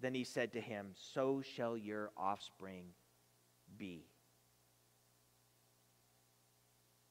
Then 0.00 0.14
he 0.14 0.24
said 0.24 0.54
to 0.54 0.60
him, 0.62 0.92
So 0.94 1.42
shall 1.42 1.76
your 1.76 2.10
offspring 2.16 2.86
be. 3.76 4.06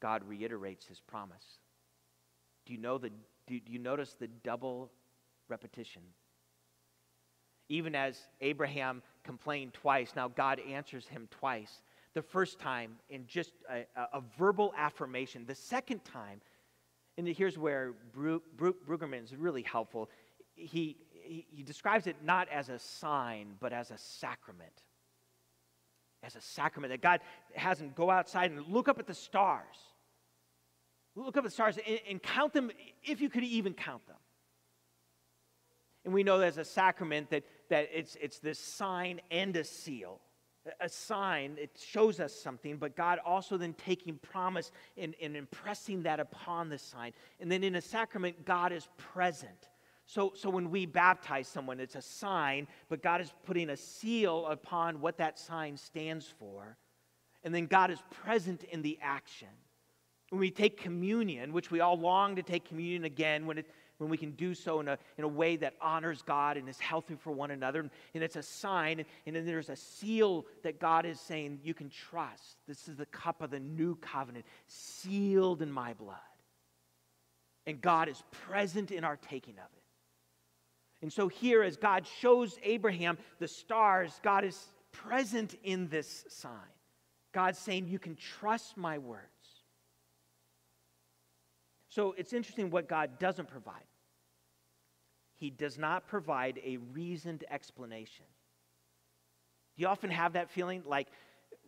God 0.01 0.23
reiterates 0.27 0.87
his 0.87 1.01
promise. 1.01 1.59
Do 2.65 2.73
you 2.73 2.79
know 2.79 2.97
the 2.97 3.11
do, 3.45 3.59
you 3.67 3.77
notice 3.77 4.15
the 4.15 4.27
double 4.27 4.91
repetition? 5.51 6.01
Even 7.69 7.93
as 7.95 8.17
Abraham 8.41 9.01
complained 9.23 9.73
twice, 9.73 10.13
now 10.15 10.27
God 10.27 10.59
answers 10.59 11.07
him 11.07 11.27
twice. 11.29 11.83
The 12.13 12.21
first 12.21 12.59
time 12.59 12.97
in 13.09 13.25
just 13.27 13.53
a, 13.69 13.85
a 14.13 14.21
verbal 14.37 14.73
affirmation. 14.75 15.45
The 15.45 15.55
second 15.55 16.03
time, 16.03 16.41
and 17.17 17.27
here's 17.27 17.57
where 17.57 17.93
Bru, 18.11 18.41
Bru, 18.57 18.75
Brueggemann 18.85 19.23
is 19.23 19.35
really 19.35 19.61
helpful. 19.61 20.09
He, 20.55 20.97
he, 21.11 21.45
he 21.49 21.63
describes 21.63 22.07
it 22.07 22.17
not 22.23 22.49
as 22.49 22.67
a 22.67 22.79
sign, 22.79 23.55
but 23.59 23.71
as 23.71 23.91
a 23.91 23.97
sacrament. 23.97 24.83
As 26.23 26.35
a 26.35 26.41
sacrament 26.41 26.91
that 26.91 27.01
God 27.01 27.21
has 27.55 27.79
him 27.79 27.93
go 27.95 28.09
outside 28.09 28.51
and 28.51 28.67
look 28.67 28.89
up 28.89 28.99
at 28.99 29.07
the 29.07 29.13
stars. 29.13 29.77
Look 31.15 31.37
up 31.37 31.37
at 31.37 31.43
the 31.45 31.51
stars 31.51 31.77
and, 31.87 31.99
and 32.09 32.21
count 32.21 32.53
them 32.53 32.71
if 33.03 33.21
you 33.21 33.29
could 33.29 33.43
even 33.43 33.73
count 33.73 34.05
them. 34.07 34.17
And 36.03 36.13
we 36.13 36.23
know 36.23 36.39
as 36.41 36.57
a 36.57 36.65
sacrament 36.65 37.29
that, 37.29 37.43
that 37.69 37.89
it's, 37.93 38.17
it's 38.19 38.39
this 38.39 38.59
sign 38.59 39.21
and 39.29 39.55
a 39.55 39.63
seal. 39.63 40.19
A 40.79 40.89
sign, 40.89 41.57
it 41.59 41.71
shows 41.83 42.19
us 42.19 42.33
something, 42.33 42.77
but 42.77 42.95
God 42.95 43.17
also 43.25 43.57
then 43.57 43.73
taking 43.73 44.17
promise 44.17 44.71
and, 44.95 45.15
and 45.19 45.35
impressing 45.35 46.03
that 46.03 46.19
upon 46.19 46.69
the 46.69 46.77
sign. 46.77 47.13
And 47.39 47.51
then 47.51 47.63
in 47.63 47.75
a 47.75 47.81
sacrament, 47.81 48.45
God 48.45 48.71
is 48.71 48.87
present. 48.97 49.69
So, 50.05 50.33
so 50.35 50.49
when 50.49 50.69
we 50.69 50.85
baptize 50.85 51.47
someone, 51.47 51.79
it's 51.79 51.95
a 51.95 52.01
sign, 52.01 52.67
but 52.89 53.01
God 53.01 53.21
is 53.21 53.33
putting 53.43 53.69
a 53.69 53.77
seal 53.77 54.45
upon 54.47 55.01
what 55.01 55.17
that 55.17 55.39
sign 55.39 55.77
stands 55.77 56.31
for. 56.37 56.77
And 57.43 57.55
then 57.55 57.65
God 57.65 57.89
is 57.89 57.99
present 58.11 58.63
in 58.65 58.81
the 58.81 58.99
action. 59.01 59.47
When 60.29 60.41
we 60.41 60.51
take 60.51 60.77
communion, 60.77 61.53
which 61.53 61.71
we 61.71 61.79
all 61.79 61.97
long 61.97 62.35
to 62.35 62.43
take 62.43 62.65
communion 62.65 63.05
again, 63.05 63.45
when, 63.45 63.57
it, 63.57 63.67
when 64.01 64.09
we 64.09 64.17
can 64.17 64.31
do 64.31 64.55
so 64.55 64.79
in 64.79 64.87
a, 64.87 64.97
in 65.19 65.23
a 65.23 65.27
way 65.27 65.55
that 65.57 65.75
honors 65.79 66.23
God 66.23 66.57
and 66.57 66.67
is 66.67 66.79
healthy 66.79 67.15
for 67.15 67.31
one 67.31 67.51
another, 67.51 67.81
and, 67.81 67.91
and 68.15 68.23
it's 68.23 68.35
a 68.35 68.41
sign, 68.41 69.05
and 69.27 69.35
then 69.35 69.45
there's 69.45 69.69
a 69.69 69.75
seal 69.75 70.47
that 70.63 70.79
God 70.79 71.05
is 71.05 71.19
saying 71.19 71.59
you 71.63 71.75
can 71.75 71.89
trust. 71.89 72.57
This 72.67 72.87
is 72.87 72.95
the 72.95 73.05
cup 73.05 73.43
of 73.43 73.51
the 73.51 73.59
new 73.59 73.95
covenant, 73.97 74.45
sealed 74.65 75.61
in 75.61 75.71
my 75.71 75.93
blood. 75.93 76.17
And 77.67 77.79
God 77.79 78.09
is 78.09 78.23
present 78.31 78.89
in 78.89 79.03
our 79.03 79.17
taking 79.17 79.53
of 79.53 79.69
it. 79.77 79.83
And 81.03 81.13
so, 81.13 81.27
here, 81.27 81.61
as 81.61 81.77
God 81.77 82.05
shows 82.19 82.57
Abraham 82.63 83.19
the 83.39 83.47
stars, 83.47 84.19
God 84.23 84.43
is 84.43 84.59
present 84.91 85.55
in 85.63 85.87
this 85.89 86.25
sign. 86.27 86.51
God's 87.33 87.59
saying, 87.59 87.87
You 87.87 87.99
can 87.99 88.15
trust 88.15 88.77
my 88.77 88.97
words. 88.97 89.30
So, 91.91 92.15
it's 92.17 92.31
interesting 92.31 92.71
what 92.71 92.87
God 92.87 93.19
doesn't 93.19 93.49
provide. 93.49 93.83
He 95.35 95.49
does 95.49 95.77
not 95.77 96.07
provide 96.07 96.59
a 96.63 96.77
reasoned 96.93 97.43
explanation. 97.51 98.25
You 99.75 99.87
often 99.87 100.09
have 100.09 100.33
that 100.33 100.49
feeling 100.49 100.83
like, 100.85 101.07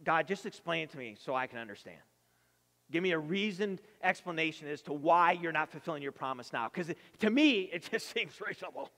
God, 0.04 0.28
just 0.28 0.46
explain 0.46 0.84
it 0.84 0.92
to 0.92 0.98
me 0.98 1.16
so 1.20 1.36
I 1.36 1.48
can 1.48 1.60
understand? 1.60 2.00
Give 2.90 3.04
me 3.04 3.12
a 3.12 3.20
reasoned 3.20 3.82
explanation 4.02 4.68
as 4.70 4.82
to 4.84 4.94
why 4.94 5.34
you're 5.34 5.52
not 5.52 5.70
fulfilling 5.70 6.02
your 6.02 6.12
promise 6.14 6.54
now. 6.54 6.70
Because 6.72 6.94
to 7.20 7.30
me, 7.30 7.62
it 7.74 7.88
just 7.92 8.14
seems 8.14 8.40
reasonable 8.40 8.90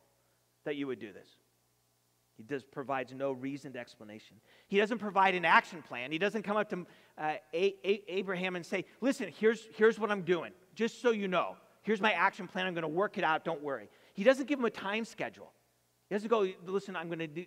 that 0.64 0.76
you 0.76 0.86
would 0.86 1.00
do 1.00 1.12
this. 1.12 1.28
He 2.38 2.44
does 2.44 2.64
provides 2.64 3.14
no 3.14 3.32
reasoned 3.32 3.78
explanation. 3.78 4.38
He 4.68 4.78
doesn't 4.78 4.98
provide 5.00 5.36
an 5.36 5.46
action 5.46 5.82
plan. 5.82 6.12
He 6.12 6.18
doesn't 6.18 6.44
come 6.44 6.58
up 6.58 6.70
to 6.70 6.86
uh, 7.18 7.36
a- 7.54 7.76
a- 7.84 8.04
Abraham 8.10 8.58
and 8.58 8.66
say, 8.66 8.84
"Listen, 9.00 9.32
here's 9.40 9.66
here's 9.78 9.98
what 9.98 10.12
I'm 10.12 10.24
doing. 10.24 10.52
Just 10.76 11.02
so 11.02 11.12
you 11.12 11.28
know, 11.28 11.56
here's 11.82 12.02
my 12.02 12.12
action 12.12 12.48
plan. 12.48 12.68
I'm 12.68 12.74
going 12.74 12.84
to 12.84 12.88
work 12.88 13.18
it 13.18 13.24
out. 13.24 13.44
Don't 13.44 13.64
worry." 13.64 13.90
He 14.14 14.24
doesn't 14.24 14.48
give 14.48 14.60
him 14.60 14.66
a 14.66 14.70
time 14.70 15.06
schedule. 15.06 15.52
He 16.10 16.16
doesn't 16.16 16.30
go, 16.30 16.48
"Listen, 16.66 16.96
I'm 16.96 17.08
going 17.08 17.20
to 17.20 17.28
do." 17.28 17.46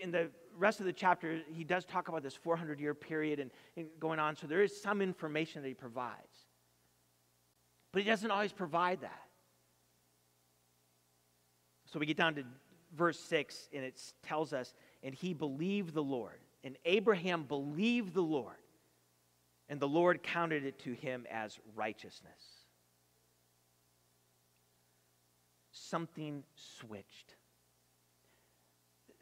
In 0.00 0.10
the 0.10 0.28
rest 0.58 0.80
of 0.80 0.86
the 0.86 0.92
chapter, 0.92 1.40
he 1.50 1.64
does 1.64 1.84
talk 1.84 2.08
about 2.08 2.22
this 2.22 2.34
400 2.34 2.78
year 2.78 2.94
period 2.94 3.40
and, 3.40 3.50
and 3.76 3.86
going 3.98 4.18
on. 4.18 4.36
So 4.36 4.46
there 4.46 4.62
is 4.62 4.78
some 4.78 5.00
information 5.00 5.62
that 5.62 5.68
he 5.68 5.74
provides, 5.74 6.46
but 7.92 8.02
he 8.02 8.08
doesn't 8.08 8.30
always 8.30 8.52
provide 8.52 9.00
that. 9.00 9.22
So 11.86 11.98
we 11.98 12.06
get 12.06 12.16
down 12.16 12.34
to 12.34 12.44
verse 12.94 13.18
6, 13.18 13.68
and 13.72 13.84
it 13.84 14.00
tells 14.22 14.52
us, 14.52 14.74
and 15.02 15.14
he 15.14 15.34
believed 15.34 15.94
the 15.94 16.02
Lord. 16.02 16.40
And 16.64 16.76
Abraham 16.84 17.44
believed 17.44 18.12
the 18.12 18.22
Lord, 18.22 18.56
and 19.68 19.80
the 19.80 19.88
Lord 19.88 20.22
counted 20.22 20.64
it 20.64 20.78
to 20.80 20.92
him 20.92 21.26
as 21.30 21.58
righteousness. 21.74 22.32
Something 25.70 26.44
switched, 26.54 27.36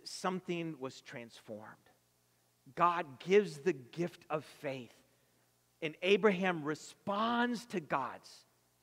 something 0.04 0.76
was 0.78 1.00
transformed. 1.00 1.64
God 2.74 3.18
gives 3.20 3.58
the 3.58 3.74
gift 3.74 4.24
of 4.30 4.44
faith, 4.44 4.94
and 5.82 5.94
Abraham 6.02 6.64
responds 6.64 7.66
to 7.66 7.80
God's 7.80 8.30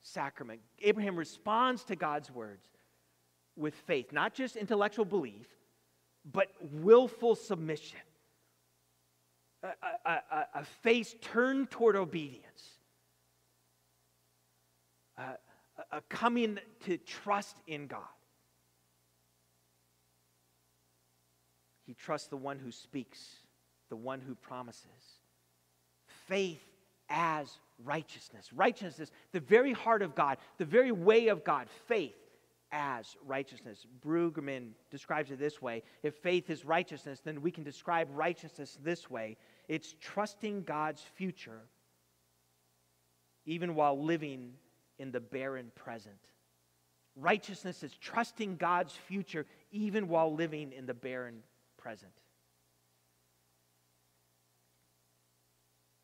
sacrament. 0.02 0.60
Abraham 0.80 1.16
responds 1.16 1.82
to 1.84 1.96
God's 1.96 2.30
words 2.30 2.64
with 3.56 3.74
faith, 3.74 4.12
not 4.12 4.34
just 4.34 4.56
intellectual 4.56 5.04
belief, 5.04 5.46
but 6.30 6.48
willful 6.60 7.34
submission. 7.34 7.98
A, 9.62 9.68
a, 10.06 10.10
a, 10.10 10.46
a 10.56 10.64
face 10.82 11.14
turned 11.20 11.70
toward 11.70 11.96
obedience. 11.96 12.70
a 15.18 16.00
coming 16.08 16.58
to 16.84 16.98
trust 16.98 17.56
in 17.66 17.86
God. 17.86 18.02
He 21.86 21.94
trusts 21.94 22.28
the 22.28 22.36
one 22.36 22.58
who 22.58 22.70
speaks, 22.70 23.36
the 23.88 23.96
one 23.96 24.20
who 24.20 24.34
promises. 24.34 24.86
Faith 26.26 26.62
as 27.08 27.58
righteousness. 27.84 28.52
Righteousness, 28.52 29.10
the 29.32 29.40
very 29.40 29.72
heart 29.72 30.02
of 30.02 30.14
God, 30.14 30.38
the 30.58 30.64
very 30.64 30.92
way 30.92 31.28
of 31.28 31.44
God. 31.44 31.68
Faith 31.86 32.14
as 32.70 33.16
righteousness. 33.26 33.86
Brueggemann 34.04 34.70
describes 34.90 35.30
it 35.30 35.38
this 35.38 35.60
way 35.60 35.82
if 36.02 36.14
faith 36.14 36.48
is 36.48 36.64
righteousness, 36.64 37.20
then 37.22 37.42
we 37.42 37.50
can 37.50 37.64
describe 37.64 38.08
righteousness 38.12 38.78
this 38.82 39.10
way 39.10 39.36
it's 39.68 39.94
trusting 40.00 40.62
God's 40.62 41.02
future 41.14 41.60
even 43.44 43.74
while 43.74 44.00
living 44.00 44.52
in 44.98 45.10
the 45.10 45.20
barren 45.20 45.72
present. 45.74 46.16
Righteousness 47.16 47.82
is 47.82 47.92
trusting 47.94 48.56
God's 48.56 48.94
future 49.08 49.46
even 49.70 50.08
while 50.08 50.34
living 50.34 50.72
in 50.72 50.86
the 50.86 50.94
barren 50.94 51.42
present. 51.76 52.12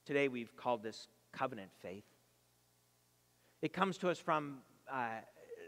Today 0.05 0.29
we've 0.29 0.57
called 0.57 0.83
this 0.83 1.07
covenant 1.33 1.71
faith. 1.81 2.05
It 3.63 3.73
comes 3.73 3.99
to 3.99 4.09
us 4.09 4.19
from 4.19 4.59
uh, 4.91 5.21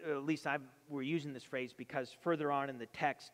at 0.08 0.24
least 0.24 0.46
i 0.46 0.56
we're 0.88 1.02
using 1.02 1.32
this 1.32 1.44
phrase 1.44 1.74
because 1.76 2.10
further 2.22 2.50
on 2.50 2.68
in 2.68 2.78
the 2.78 2.86
text, 2.86 3.32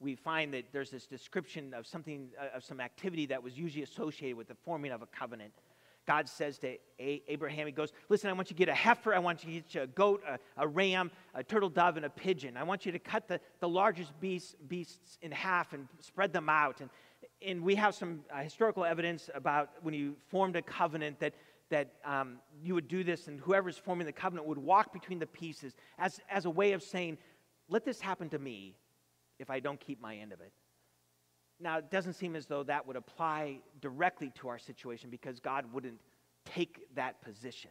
we 0.00 0.14
find 0.14 0.54
that 0.54 0.64
there's 0.72 0.90
this 0.90 1.06
description 1.06 1.74
of 1.74 1.86
something, 1.86 2.28
uh, 2.40 2.56
of 2.56 2.64
some 2.64 2.80
activity 2.80 3.26
that 3.26 3.42
was 3.42 3.58
usually 3.58 3.82
associated 3.82 4.36
with 4.36 4.48
the 4.48 4.54
forming 4.54 4.92
of 4.92 5.02
a 5.02 5.06
covenant. 5.06 5.52
God 6.06 6.28
says 6.28 6.58
to 6.60 6.68
a- 6.98 7.22
Abraham, 7.28 7.66
He 7.66 7.72
goes, 7.72 7.92
Listen, 8.08 8.30
I 8.30 8.32
want 8.32 8.50
you 8.50 8.54
to 8.54 8.58
get 8.58 8.68
a 8.68 8.74
heifer, 8.74 9.14
I 9.14 9.18
want 9.18 9.44
you 9.44 9.60
to 9.60 9.68
get 9.68 9.82
a 9.82 9.86
goat, 9.86 10.22
a, 10.26 10.38
a 10.56 10.66
ram, 10.66 11.10
a 11.34 11.42
turtle 11.42 11.68
dove, 11.68 11.96
and 11.96 12.06
a 12.06 12.10
pigeon. 12.10 12.56
I 12.56 12.62
want 12.62 12.86
you 12.86 12.92
to 12.92 12.98
cut 12.98 13.28
the, 13.28 13.40
the 13.60 13.68
largest 13.68 14.18
beasts, 14.20 14.54
beasts 14.68 15.18
in 15.20 15.32
half 15.32 15.72
and 15.74 15.86
spread 16.00 16.32
them 16.32 16.48
out. 16.48 16.80
And, 16.80 16.88
and 17.46 17.62
we 17.62 17.74
have 17.74 17.94
some 17.94 18.20
uh, 18.32 18.38
historical 18.38 18.84
evidence 18.84 19.28
about 19.34 19.70
when 19.82 19.92
you 19.92 20.16
formed 20.28 20.56
a 20.56 20.62
covenant 20.62 21.20
that 21.20 21.34
that 21.70 21.92
um, 22.04 22.38
you 22.62 22.74
would 22.74 22.88
do 22.88 23.04
this, 23.04 23.28
and 23.28 23.40
whoever's 23.40 23.76
forming 23.76 24.06
the 24.06 24.12
covenant 24.12 24.48
would 24.48 24.58
walk 24.58 24.90
between 24.92 25.18
the 25.18 25.26
pieces 25.26 25.74
as, 25.98 26.20
as 26.30 26.46
a 26.46 26.50
way 26.50 26.72
of 26.72 26.82
saying, 26.82 27.18
Let 27.68 27.84
this 27.84 28.00
happen 28.00 28.30
to 28.30 28.38
me 28.38 28.74
if 29.38 29.50
I 29.50 29.60
don't 29.60 29.80
keep 29.80 30.00
my 30.00 30.16
end 30.16 30.32
of 30.32 30.40
it. 30.40 30.52
Now, 31.60 31.78
it 31.78 31.90
doesn't 31.90 32.14
seem 32.14 32.36
as 32.36 32.46
though 32.46 32.62
that 32.64 32.86
would 32.86 32.96
apply 32.96 33.60
directly 33.80 34.30
to 34.36 34.48
our 34.48 34.58
situation 34.58 35.10
because 35.10 35.40
God 35.40 35.72
wouldn't 35.72 36.00
take 36.44 36.80
that 36.94 37.20
position. 37.22 37.70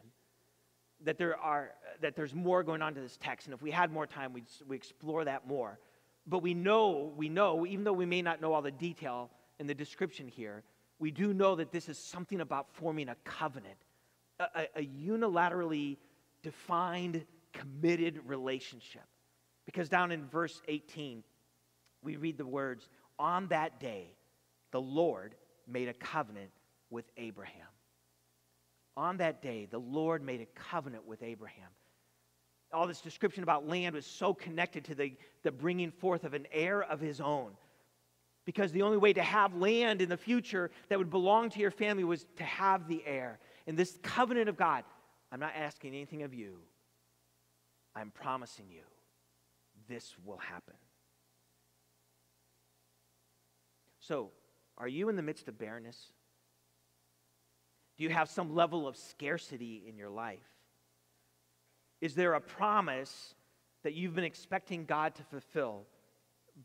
That, 1.06 1.18
there 1.18 1.38
are, 1.38 1.72
that 2.02 2.16
there's 2.16 2.34
more 2.34 2.64
going 2.64 2.82
on 2.82 2.96
to 2.96 3.02
this 3.02 3.18
text, 3.18 3.48
and 3.48 3.54
if 3.54 3.62
we 3.62 3.72
had 3.72 3.92
more 3.92 4.08
time, 4.08 4.34
we'd, 4.34 4.48
we 4.68 4.76
explore 4.76 5.24
that 5.26 5.48
more. 5.48 5.80
But 6.26 6.40
we 6.40 6.54
know, 6.54 7.14
we 7.16 7.30
know, 7.30 7.66
even 7.66 7.84
though 7.84 7.94
we 7.94 8.06
may 8.06 8.22
not 8.22 8.42
know 8.42 8.54
all 8.54 8.62
the 8.62 8.72
detail 8.72 9.30
in 9.60 9.68
the 9.68 9.76
description 9.76 10.28
here, 10.28 10.64
we 11.00 11.12
do 11.12 11.34
know 11.34 11.56
that 11.56 11.72
this 11.72 11.88
is 11.88 11.98
something 11.98 12.42
about 12.42 12.68
forming 12.74 13.10
a 13.10 13.16
covenant, 13.24 13.78
a, 14.40 14.68
a 14.76 14.82
unilaterally 14.82 15.98
defined, 16.42 17.26
committed 17.54 18.20
relationship. 18.26 19.04
Because 19.66 19.88
down 19.90 20.12
in 20.12 20.26
verse 20.26 20.62
18, 20.68 21.24
we 22.04 22.16
read 22.16 22.38
the 22.38 22.46
words, 22.46 22.90
On 23.20 23.48
that 23.48 23.80
day, 23.80 24.14
the 24.72 24.82
Lord 24.82 25.36
made 25.68 25.88
a 25.88 25.94
covenant 25.94 26.52
with 26.90 27.06
Abraham. 27.18 27.68
On 28.96 29.18
that 29.18 29.42
day, 29.42 29.68
the 29.70 29.80
Lord 29.80 30.24
made 30.24 30.42
a 30.42 30.60
covenant 30.60 31.06
with 31.06 31.22
Abraham. 31.22 31.70
All 32.74 32.88
this 32.88 33.02
description 33.02 33.44
about 33.44 33.68
land 33.68 33.96
was 33.96 34.06
so 34.06 34.34
connected 34.34 34.84
to 34.86 34.96
the, 34.96 35.14
the 35.44 35.52
bringing 35.52 35.92
forth 35.92 36.24
of 36.24 36.34
an 36.34 36.48
heir 36.52 36.84
of 36.84 37.00
his 37.00 37.22
own 37.22 37.52
because 38.48 38.72
the 38.72 38.82
only 38.82 38.98
way 38.98 39.12
to 39.14 39.22
have 39.22 39.54
land 39.56 40.02
in 40.02 40.10
the 40.10 40.18
future 40.18 40.72
that 40.90 40.98
would 40.98 41.10
belong 41.10 41.50
to 41.50 41.60
your 41.60 41.70
family 41.70 42.04
was 42.04 42.26
to 42.38 42.44
have 42.44 42.88
the 42.88 43.04
heir. 43.06 43.40
In 43.68 43.76
this 43.76 44.00
covenant 44.02 44.48
of 44.48 44.56
God, 44.56 44.86
I'm 45.32 45.40
not 45.40 45.52
asking 45.56 45.94
anything 45.94 46.24
of 46.24 46.34
you. 46.34 46.60
I'm 47.94 48.10
promising 48.10 48.66
you 48.70 48.84
this 49.90 50.16
will 50.26 50.38
happen. 50.38 50.76
So, 54.08 54.30
are 54.78 54.88
you 54.88 55.10
in 55.10 55.17
the 55.17 55.22
midst 55.22 55.50
of 55.50 55.58
barrenness? 55.58 56.13
Do 57.98 58.04
you 58.04 58.10
have 58.10 58.30
some 58.30 58.56
level 58.56 58.88
of 58.88 58.96
scarcity 58.96 59.84
in 59.86 59.98
your 59.98 60.10
life? 60.10 60.48
Is 62.00 62.15
there 62.15 62.36
a 62.36 62.39
promise 62.39 63.36
that 63.84 63.96
you've 63.96 64.15
been 64.15 64.24
expecting 64.24 64.86
God 64.86 65.15
to 65.15 65.24
fulfill, 65.24 65.88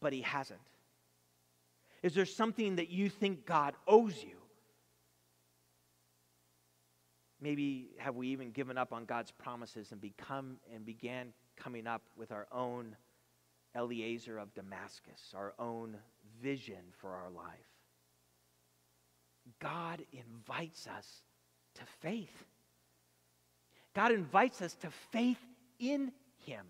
but 0.00 0.12
He 0.12 0.20
hasn't? 0.20 0.61
Is 2.02 2.14
there 2.14 2.26
something 2.26 2.76
that 2.76 2.90
you 2.90 3.09
think 3.09 3.44
God 3.44 3.74
owes 3.88 4.22
you? 4.22 4.37
Maybe 7.40 7.90
have 7.98 8.14
we 8.14 8.28
even 8.28 8.52
given 8.52 8.78
up 8.78 8.92
on 8.92 9.05
God's 9.05 9.33
promises 9.33 9.90
and 9.90 10.00
become 10.00 10.59
and 10.72 10.85
began 10.85 11.33
coming 11.57 11.88
up 11.88 12.02
with 12.16 12.31
our 12.31 12.46
own 12.52 12.94
Eliezer 13.74 14.38
of 14.38 14.55
Damascus, 14.55 15.33
our 15.35 15.55
own 15.59 15.96
vision 16.42 16.83
for 17.00 17.11
our 17.11 17.31
life. 17.31 17.44
God 19.61 20.02
invites 20.12 20.87
us 20.87 21.22
to 21.74 21.83
faith. 22.00 22.44
God 23.94 24.12
invites 24.12 24.62
us 24.62 24.74
to 24.76 24.90
faith 25.11 25.40
in 25.78 26.12
Him. 26.46 26.66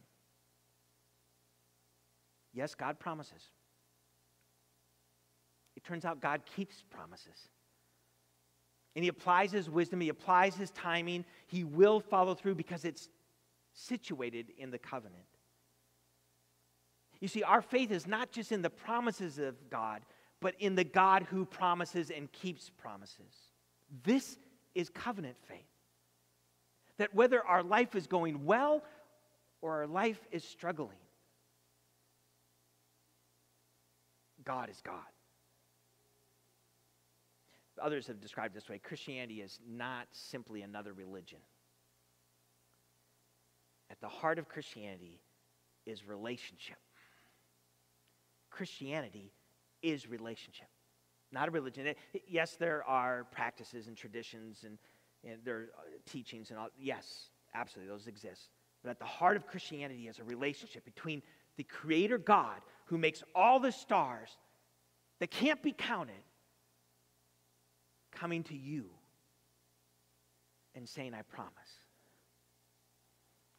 Yes, 2.53 2.75
God 2.75 2.99
promises. 2.99 3.43
It 5.77 5.85
turns 5.85 6.05
out 6.05 6.21
God 6.21 6.43
keeps 6.57 6.85
promises. 6.91 7.49
And 8.95 9.03
he 9.03 9.09
applies 9.09 9.53
his 9.53 9.71
wisdom, 9.71 10.01
he 10.01 10.11
applies 10.11 10.55
his 10.55 10.71
timing. 10.73 11.25
He 11.47 11.65
will 11.65 11.99
follow 11.99 12.35
through 12.35 12.57
because 12.57 12.85
it's 12.85 13.09
situated 13.73 14.49
in 14.59 14.71
the 14.71 14.79
covenant. 14.79 15.25
You 17.23 17.29
see, 17.29 17.43
our 17.43 17.63
faith 17.63 17.91
is 17.91 18.07
not 18.07 18.31
just 18.31 18.53
in 18.53 18.61
the 18.61 18.69
promises 18.69 19.39
of 19.39 19.71
God, 19.71 20.03
but 20.41 20.55
in 20.59 20.75
the 20.75 20.85
God 20.85 21.23
who 21.31 21.47
promises 21.47 22.11
and 22.11 22.31
keeps 22.31 22.69
promises. 22.69 23.33
This 24.03 24.37
is 24.75 24.91
covenant 24.91 25.37
faith. 25.49 25.59
That 26.99 27.15
whether 27.15 27.43
our 27.43 27.63
life 27.63 27.95
is 27.95 28.07
going 28.07 28.45
well 28.45 28.83
or 29.63 29.81
our 29.81 29.87
life 29.87 30.21
is 30.31 30.45
struggling, 30.45 30.99
God 34.45 34.69
is 34.69 34.83
God 34.85 34.99
others 37.83 38.07
have 38.07 38.21
described 38.21 38.55
this 38.55 38.69
way 38.69 38.79
Christianity 38.79 39.43
is 39.43 39.59
not 39.69 40.07
simply 40.13 40.63
another 40.63 40.93
religion. 40.93 41.39
At 43.91 44.01
the 44.01 44.09
heart 44.09 44.39
of 44.39 44.49
Christianity 44.49 45.21
is 45.85 46.07
relationship. 46.07 46.79
Christianity 48.53 49.33
is 49.83 50.09
relationship, 50.09 50.69
not 51.33 51.49
a 51.49 51.51
religion. 51.51 51.95
Yes, 52.29 52.57
there 52.57 52.85
are 52.87 53.25
practices 53.33 53.89
and 53.89 53.97
traditions 53.97 54.65
and, 54.65 54.79
and 55.25 55.41
there 55.45 55.57
are 55.57 55.69
uh, 55.79 55.83
teachings 56.07 56.51
and 56.51 56.59
all. 56.59 56.69
Yes, 56.79 57.31
absolutely, 57.55 57.93
those 57.93 58.07
exist. 58.07 58.51
But 58.85 58.91
at 58.91 58.99
the 58.99 59.05
heart 59.05 59.37
of 59.37 59.47
Christianity 59.47 60.09
is 60.09 60.19
a 60.19 60.25
relationship 60.25 60.85
between 60.85 61.23
the 61.57 61.65
Creator 61.65 62.19
God 62.19 62.61
who 62.87 62.99
makes 62.99 63.23
all 63.35 63.59
the 63.59 63.73
stars 63.73 64.29
that 65.19 65.31
can't 65.31 65.63
be 65.63 65.73
counted 65.73 66.15
coming 68.13 68.43
to 68.45 68.57
you 68.57 68.87
and 70.75 70.89
saying, 70.89 71.15
I 71.15 71.23
promise. 71.23 71.53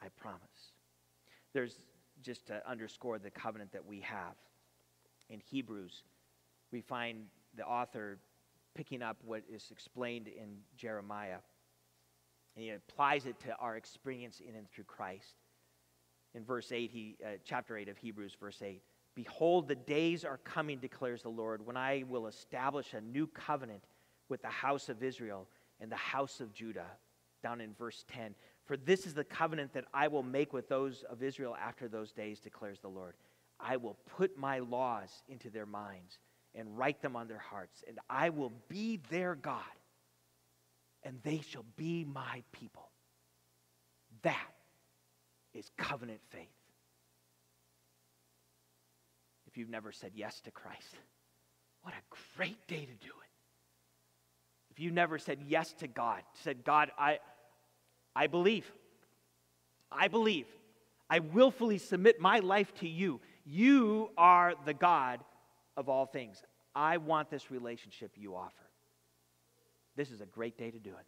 I 0.02 0.08
promise. 0.18 0.42
There's 1.54 1.76
just 2.22 2.48
to 2.48 2.62
underscore 2.70 3.20
the 3.20 3.32
covenant 3.32 3.72
that 3.72 3.86
we 3.86 4.02
have. 4.02 4.36
In 5.34 5.40
Hebrews, 5.40 6.04
we 6.72 6.82
find 6.82 7.26
the 7.58 7.66
author 7.66 8.20
picking 8.76 9.02
up 9.02 9.18
what 9.26 9.42
is 9.52 9.70
explained 9.72 10.28
in 10.28 10.58
Jeremiah, 10.78 11.40
and 12.56 12.64
he 12.64 12.70
applies 12.70 13.26
it 13.26 13.40
to 13.40 13.56
our 13.56 13.76
experience 13.76 14.42
in 14.48 14.56
and 14.56 14.70
through 14.70 14.84
Christ. 14.84 15.34
In 16.36 16.46
verse 16.46 16.72
8, 16.72 16.92
he, 16.92 17.18
uh, 17.26 17.30
chapter 17.44 17.76
8 17.76 17.90
of 17.90 17.98
Hebrews, 17.98 18.38
verse 18.40 18.62
8, 18.62 18.84
Behold, 19.16 19.68
the 19.68 19.76
days 19.76 20.24
are 20.24 20.38
coming, 20.44 20.78
declares 20.78 21.24
the 21.24 21.30
Lord, 21.30 21.66
when 21.66 21.78
I 21.78 22.04
will 22.08 22.28
establish 22.28 22.94
a 22.94 23.02
new 23.02 23.26
covenant 23.26 23.84
with 24.30 24.44
the 24.44 24.50
house 24.50 24.88
of 24.88 25.02
Israel 25.02 25.48
and 25.80 25.92
the 25.92 25.96
house 25.96 26.42
of 26.42 26.54
Judah. 26.54 26.92
Down 27.42 27.60
in 27.60 27.74
verse 27.74 28.06
10. 28.08 28.36
For 28.66 28.78
this 28.78 29.06
is 29.06 29.16
the 29.16 29.24
covenant 29.24 29.74
that 29.74 29.86
I 29.94 30.08
will 30.08 30.24
make 30.24 30.54
with 30.54 30.70
those 30.70 31.04
of 31.10 31.22
Israel 31.22 31.58
after 31.60 31.88
those 31.88 32.12
days, 32.12 32.40
declares 32.40 32.80
the 32.80 32.88
Lord. 32.88 33.16
I 33.64 33.78
will 33.78 33.98
put 34.18 34.38
my 34.38 34.60
laws 34.60 35.10
into 35.28 35.50
their 35.50 35.66
minds 35.66 36.20
and 36.56 36.78
write 36.78 37.02
them 37.02 37.16
on 37.16 37.28
their 37.28 37.40
hearts, 37.40 37.84
and 37.88 38.00
I 38.10 38.30
will 38.30 38.52
be 38.68 39.00
their 39.10 39.36
God, 39.36 39.62
and 41.04 41.20
they 41.24 41.42
shall 41.42 41.66
be 41.76 42.04
my 42.06 42.44
people. 42.52 42.90
That 44.22 44.54
is 45.54 45.70
covenant 45.78 46.22
faith. 46.30 46.48
If 49.48 49.58
you've 49.58 49.70
never 49.70 49.92
said 49.92 50.12
yes 50.16 50.40
to 50.42 50.52
Christ, 50.52 50.96
what 51.82 51.94
a 51.94 52.38
great 52.38 52.68
day 52.68 52.86
to 52.86 52.94
do 53.06 53.10
it 53.10 53.24
if 54.74 54.80
you've 54.80 54.94
never 54.94 55.20
said 55.20 55.38
yes 55.48 55.72
to 55.74 55.88
God, 55.88 56.24
said, 56.42 56.64
God, 56.64 56.90
I, 56.98 57.20
I 58.16 58.26
believe, 58.26 58.66
I 59.92 60.08
believe, 60.08 60.48
I 61.08 61.20
willfully 61.20 61.78
submit 61.78 62.20
my 62.20 62.40
life 62.40 62.74
to 62.80 62.88
you. 62.88 63.22
You 63.46 64.12
are 64.18 64.54
the 64.66 64.74
God 64.74 65.20
of 65.76 65.90
all 65.90 66.06
things. 66.06 66.42
I 66.76 66.98
want 66.98 67.30
this 67.30 67.52
relationship 67.52 68.12
you 68.16 68.36
offer. 68.36 68.54
This 69.96 70.12
is 70.12 70.22
a 70.22 70.26
great 70.26 70.58
day 70.58 70.72
to 70.72 70.80
do 70.80 70.90
it. 70.90 71.06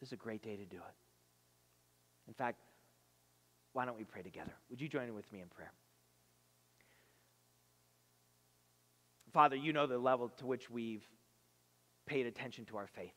This 0.00 0.08
is 0.08 0.12
a 0.14 0.16
great 0.16 0.42
day 0.42 0.56
to 0.56 0.64
do 0.64 0.76
it. 0.76 0.94
In 2.26 2.34
fact, 2.34 2.58
why 3.72 3.84
don't 3.84 3.96
we 3.96 4.04
pray 4.04 4.22
together? 4.22 4.52
Would 4.70 4.80
you 4.80 4.88
join 4.88 5.14
with 5.14 5.30
me 5.32 5.40
in 5.40 5.48
prayer? 5.48 5.72
Father, 9.32 9.54
you 9.54 9.72
know 9.72 9.86
the 9.86 9.98
level 9.98 10.28
to 10.38 10.46
which 10.46 10.70
we've 10.70 11.06
paid 12.06 12.26
attention 12.26 12.64
to 12.66 12.76
our 12.78 12.88
faith. 12.88 13.14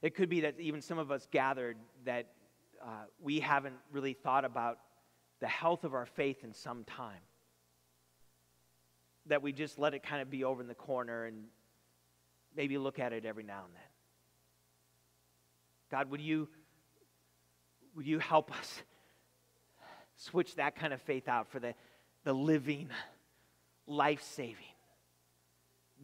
It 0.00 0.14
could 0.14 0.30
be 0.30 0.40
that 0.42 0.58
even 0.58 0.80
some 0.80 0.98
of 0.98 1.10
us 1.10 1.26
gathered 1.30 1.76
that 2.06 2.28
uh, 2.82 3.04
we 3.20 3.40
haven't 3.40 3.74
really 3.92 4.14
thought 4.14 4.46
about 4.46 4.78
the 5.40 5.48
health 5.48 5.84
of 5.84 5.94
our 5.94 6.06
faith 6.06 6.44
in 6.44 6.52
some 6.52 6.84
time. 6.84 7.22
That 9.26 9.42
we 9.42 9.52
just 9.52 9.78
let 9.78 9.94
it 9.94 10.02
kind 10.02 10.22
of 10.22 10.30
be 10.30 10.44
over 10.44 10.60
in 10.60 10.68
the 10.68 10.74
corner 10.74 11.24
and 11.24 11.44
maybe 12.56 12.78
look 12.78 12.98
at 12.98 13.12
it 13.12 13.24
every 13.24 13.44
now 13.44 13.64
and 13.64 13.74
then. 13.74 13.82
God, 15.90 16.10
would 16.10 16.20
you, 16.20 16.48
would 17.96 18.06
you 18.06 18.18
help 18.18 18.56
us 18.56 18.82
switch 20.16 20.54
that 20.56 20.76
kind 20.76 20.92
of 20.92 21.00
faith 21.02 21.28
out 21.28 21.48
for 21.48 21.58
the, 21.58 21.74
the 22.24 22.32
living, 22.32 22.88
life 23.86 24.22
saving, 24.22 24.56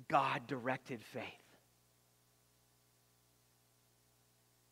God 0.09 0.47
directed 0.47 1.03
faith. 1.03 1.23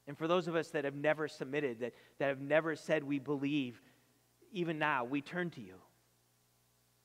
And 0.06 0.18
for 0.18 0.28
those 0.28 0.48
of 0.48 0.54
us 0.54 0.68
that 0.70 0.84
have 0.84 0.94
never 0.94 1.28
submitted, 1.28 1.80
that, 1.80 1.94
that 2.18 2.28
have 2.28 2.40
never 2.40 2.76
said 2.76 3.04
we 3.04 3.18
believe, 3.18 3.80
even 4.54 4.78
now, 4.78 5.04
we 5.04 5.20
turn 5.20 5.50
to 5.50 5.60
you. 5.60 5.74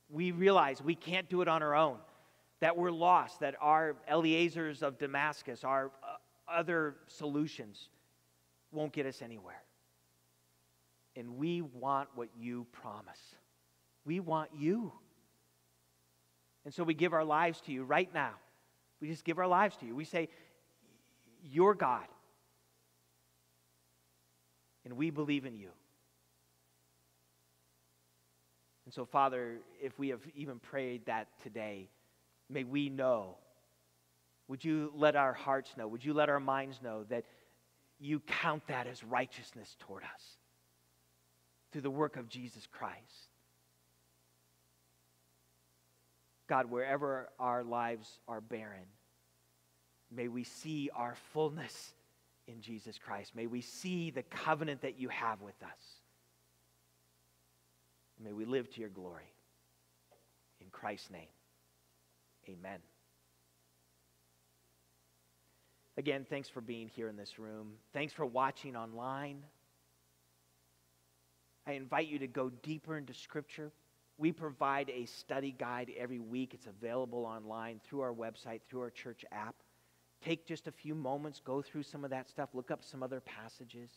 We 0.08 0.32
realize 0.32 0.80
we 0.82 0.94
can't 0.94 1.28
do 1.28 1.42
it 1.42 1.48
on 1.48 1.62
our 1.62 1.74
own, 1.74 1.98
that 2.60 2.76
we're 2.76 2.92
lost, 2.92 3.40
that 3.40 3.56
our 3.60 3.96
Eliezers 4.10 4.82
of 4.82 4.98
Damascus, 4.98 5.64
our 5.64 5.90
uh, 6.02 6.16
other 6.50 6.96
solutions, 7.08 7.90
won't 8.72 8.92
get 8.92 9.04
us 9.04 9.20
anywhere. 9.20 9.62
And 11.16 11.36
we 11.36 11.60
want 11.60 12.08
what 12.14 12.28
you 12.38 12.66
promise. 12.72 13.20
We 14.04 14.20
want 14.20 14.50
you. 14.56 14.92
And 16.64 16.72
so 16.72 16.84
we 16.84 16.94
give 16.94 17.12
our 17.12 17.24
lives 17.24 17.60
to 17.62 17.72
you 17.72 17.84
right 17.84 18.12
now. 18.14 18.32
We 19.00 19.08
just 19.08 19.24
give 19.24 19.38
our 19.38 19.48
lives 19.48 19.76
to 19.78 19.86
you. 19.86 19.96
We 19.96 20.04
say, 20.04 20.28
You're 21.42 21.74
God. 21.74 22.06
And 24.84 24.96
we 24.96 25.10
believe 25.10 25.46
in 25.46 25.56
you. 25.56 25.70
And 28.90 28.94
so, 28.96 29.04
Father, 29.04 29.58
if 29.80 29.96
we 30.00 30.08
have 30.08 30.18
even 30.34 30.58
prayed 30.58 31.06
that 31.06 31.28
today, 31.44 31.88
may 32.48 32.64
we 32.64 32.88
know. 32.88 33.36
Would 34.48 34.64
you 34.64 34.90
let 34.96 35.14
our 35.14 35.32
hearts 35.32 35.70
know? 35.76 35.86
Would 35.86 36.04
you 36.04 36.12
let 36.12 36.28
our 36.28 36.40
minds 36.40 36.80
know 36.82 37.04
that 37.04 37.22
you 38.00 38.18
count 38.18 38.66
that 38.66 38.88
as 38.88 39.04
righteousness 39.04 39.76
toward 39.78 40.02
us 40.02 40.38
through 41.70 41.82
the 41.82 41.90
work 41.90 42.16
of 42.16 42.28
Jesus 42.28 42.66
Christ? 42.66 43.28
God, 46.48 46.68
wherever 46.68 47.28
our 47.38 47.62
lives 47.62 48.18
are 48.26 48.40
barren, 48.40 48.88
may 50.10 50.26
we 50.26 50.42
see 50.42 50.90
our 50.96 51.14
fullness 51.32 51.94
in 52.48 52.60
Jesus 52.60 52.98
Christ. 52.98 53.36
May 53.36 53.46
we 53.46 53.60
see 53.60 54.10
the 54.10 54.24
covenant 54.24 54.82
that 54.82 54.98
you 54.98 55.10
have 55.10 55.40
with 55.42 55.62
us. 55.62 55.99
May 58.22 58.32
we 58.32 58.44
live 58.44 58.70
to 58.74 58.80
your 58.80 58.90
glory. 58.90 59.32
In 60.60 60.66
Christ's 60.70 61.10
name, 61.10 61.28
amen. 62.48 62.80
Again, 65.96 66.26
thanks 66.28 66.48
for 66.48 66.60
being 66.60 66.88
here 66.88 67.08
in 67.08 67.16
this 67.16 67.38
room. 67.38 67.72
Thanks 67.92 68.12
for 68.12 68.26
watching 68.26 68.76
online. 68.76 69.42
I 71.66 71.72
invite 71.72 72.08
you 72.08 72.18
to 72.18 72.26
go 72.26 72.50
deeper 72.62 72.96
into 72.96 73.14
Scripture. 73.14 73.72
We 74.18 74.32
provide 74.32 74.90
a 74.90 75.06
study 75.06 75.54
guide 75.58 75.90
every 75.96 76.18
week. 76.18 76.52
It's 76.52 76.66
available 76.66 77.24
online 77.24 77.80
through 77.84 78.00
our 78.00 78.12
website, 78.12 78.60
through 78.68 78.82
our 78.82 78.90
church 78.90 79.24
app. 79.32 79.54
Take 80.22 80.46
just 80.46 80.66
a 80.66 80.72
few 80.72 80.94
moments, 80.94 81.40
go 81.42 81.62
through 81.62 81.84
some 81.84 82.04
of 82.04 82.10
that 82.10 82.28
stuff, 82.28 82.50
look 82.52 82.70
up 82.70 82.84
some 82.84 83.02
other 83.02 83.20
passages. 83.20 83.90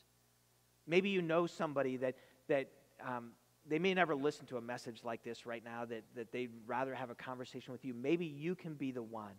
Maybe 0.88 1.10
you 1.10 1.22
know 1.22 1.46
somebody 1.46 1.98
that, 1.98 2.16
that 2.48 2.70
um, 3.06 3.32
they 3.68 3.80
may 3.80 3.94
never 3.94 4.16
listen 4.16 4.46
to 4.48 4.58
a 4.58 4.62
message 4.62 5.02
like 5.04 5.24
this 5.24 5.46
right 5.46 5.64
now, 5.64 5.86
that, 5.86 6.04
that 6.16 6.32
they'd 6.32 6.52
rather 6.68 6.94
have 6.94 7.10
a 7.10 7.16
conversation 7.16 7.72
with 7.72 7.86
you. 7.86 7.94
Maybe 7.94 8.26
you 8.26 8.56
can 8.56 8.74
be 8.74 8.92
the 8.92 9.04
one 9.04 9.34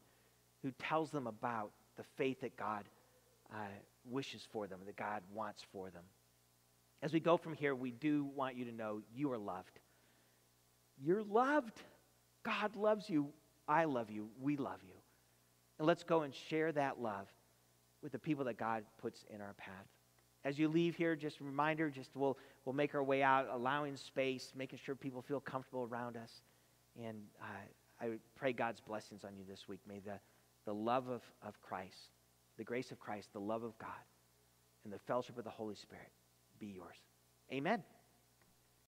who 0.63 0.71
tells 0.73 1.11
them 1.11 1.27
about 1.27 1.73
the 1.97 2.05
faith 2.17 2.41
that 2.41 2.57
God 2.57 2.85
uh, 3.53 3.59
wishes 4.11 4.47
for 4.51 4.67
them, 4.67 4.81
that 4.87 4.97
God 4.97 5.23
wants 5.33 5.63
for 5.73 5.91
them. 5.91 6.03
As 7.03 7.13
we 7.13 7.21
go 7.21 7.37
from 7.37 7.55
here, 7.55 7.75
we 7.75 7.91
do 7.91 8.25
want 8.35 8.57
you 8.57 8.65
to 8.65 8.73
know 8.73 9.03
you 9.15 9.31
are 9.31 9.39
loved. 9.39 9.79
You're 11.03 11.23
loved. 11.23 11.83
God 12.45 12.77
loves 12.77 13.11
you. 13.11 13.29
I 13.69 13.85
love 13.85 14.11
you. 14.11 14.29
We 14.41 14.57
love 14.57 14.81
you. 14.83 14.95
And 15.79 15.87
let's 15.87 16.03
go 16.03 16.23
and 16.23 16.35
share 16.35 16.73
that 16.73 17.01
love 17.01 17.27
with 18.03 18.13
the 18.13 18.19
people 18.19 18.45
that 18.47 18.57
God 18.57 18.85
puts 19.01 19.25
in 19.29 19.41
our 19.41 19.55
path. 19.55 19.87
As 20.45 20.59
you 20.59 20.69
leave 20.69 20.95
here, 20.95 21.17
just 21.17 21.41
a 21.41 21.45
reminder, 21.45 21.89
just 21.89 22.11
we'll, 22.15 22.37
we'll 22.65 22.75
make 22.75 22.95
our 22.95 23.03
way 23.03 23.23
out, 23.23 23.49
allowing 23.51 23.97
space, 23.97 24.53
making 24.55 24.79
sure 24.85 24.95
people 24.95 25.23
feel 25.23 25.41
comfortable 25.41 25.89
around 25.91 26.17
us. 26.17 26.43
And 27.03 27.17
uh, 27.41 28.05
I 28.05 28.11
pray 28.37 28.53
God's 28.53 28.81
blessings 28.81 29.25
on 29.25 29.37
you 29.37 29.45
this 29.49 29.69
week. 29.69 29.81
May 29.89 30.01
the, 30.01 30.19
the 30.67 30.75
love 30.75 31.09
of, 31.09 31.23
of 31.43 31.61
Christ, 31.63 32.11
the 32.59 32.65
grace 32.65 32.91
of 32.91 33.01
Christ, 33.01 33.33
the 33.33 33.41
love 33.41 33.63
of 33.63 33.77
God, 33.79 33.89
and 34.85 34.93
the 34.93 34.99
fellowship 34.99 35.39
of 35.39 35.45
the 35.45 35.51
Holy 35.51 35.75
Spirit 35.75 36.11
be 36.61 36.67
yours. 36.67 36.97
Amen. 37.53 37.83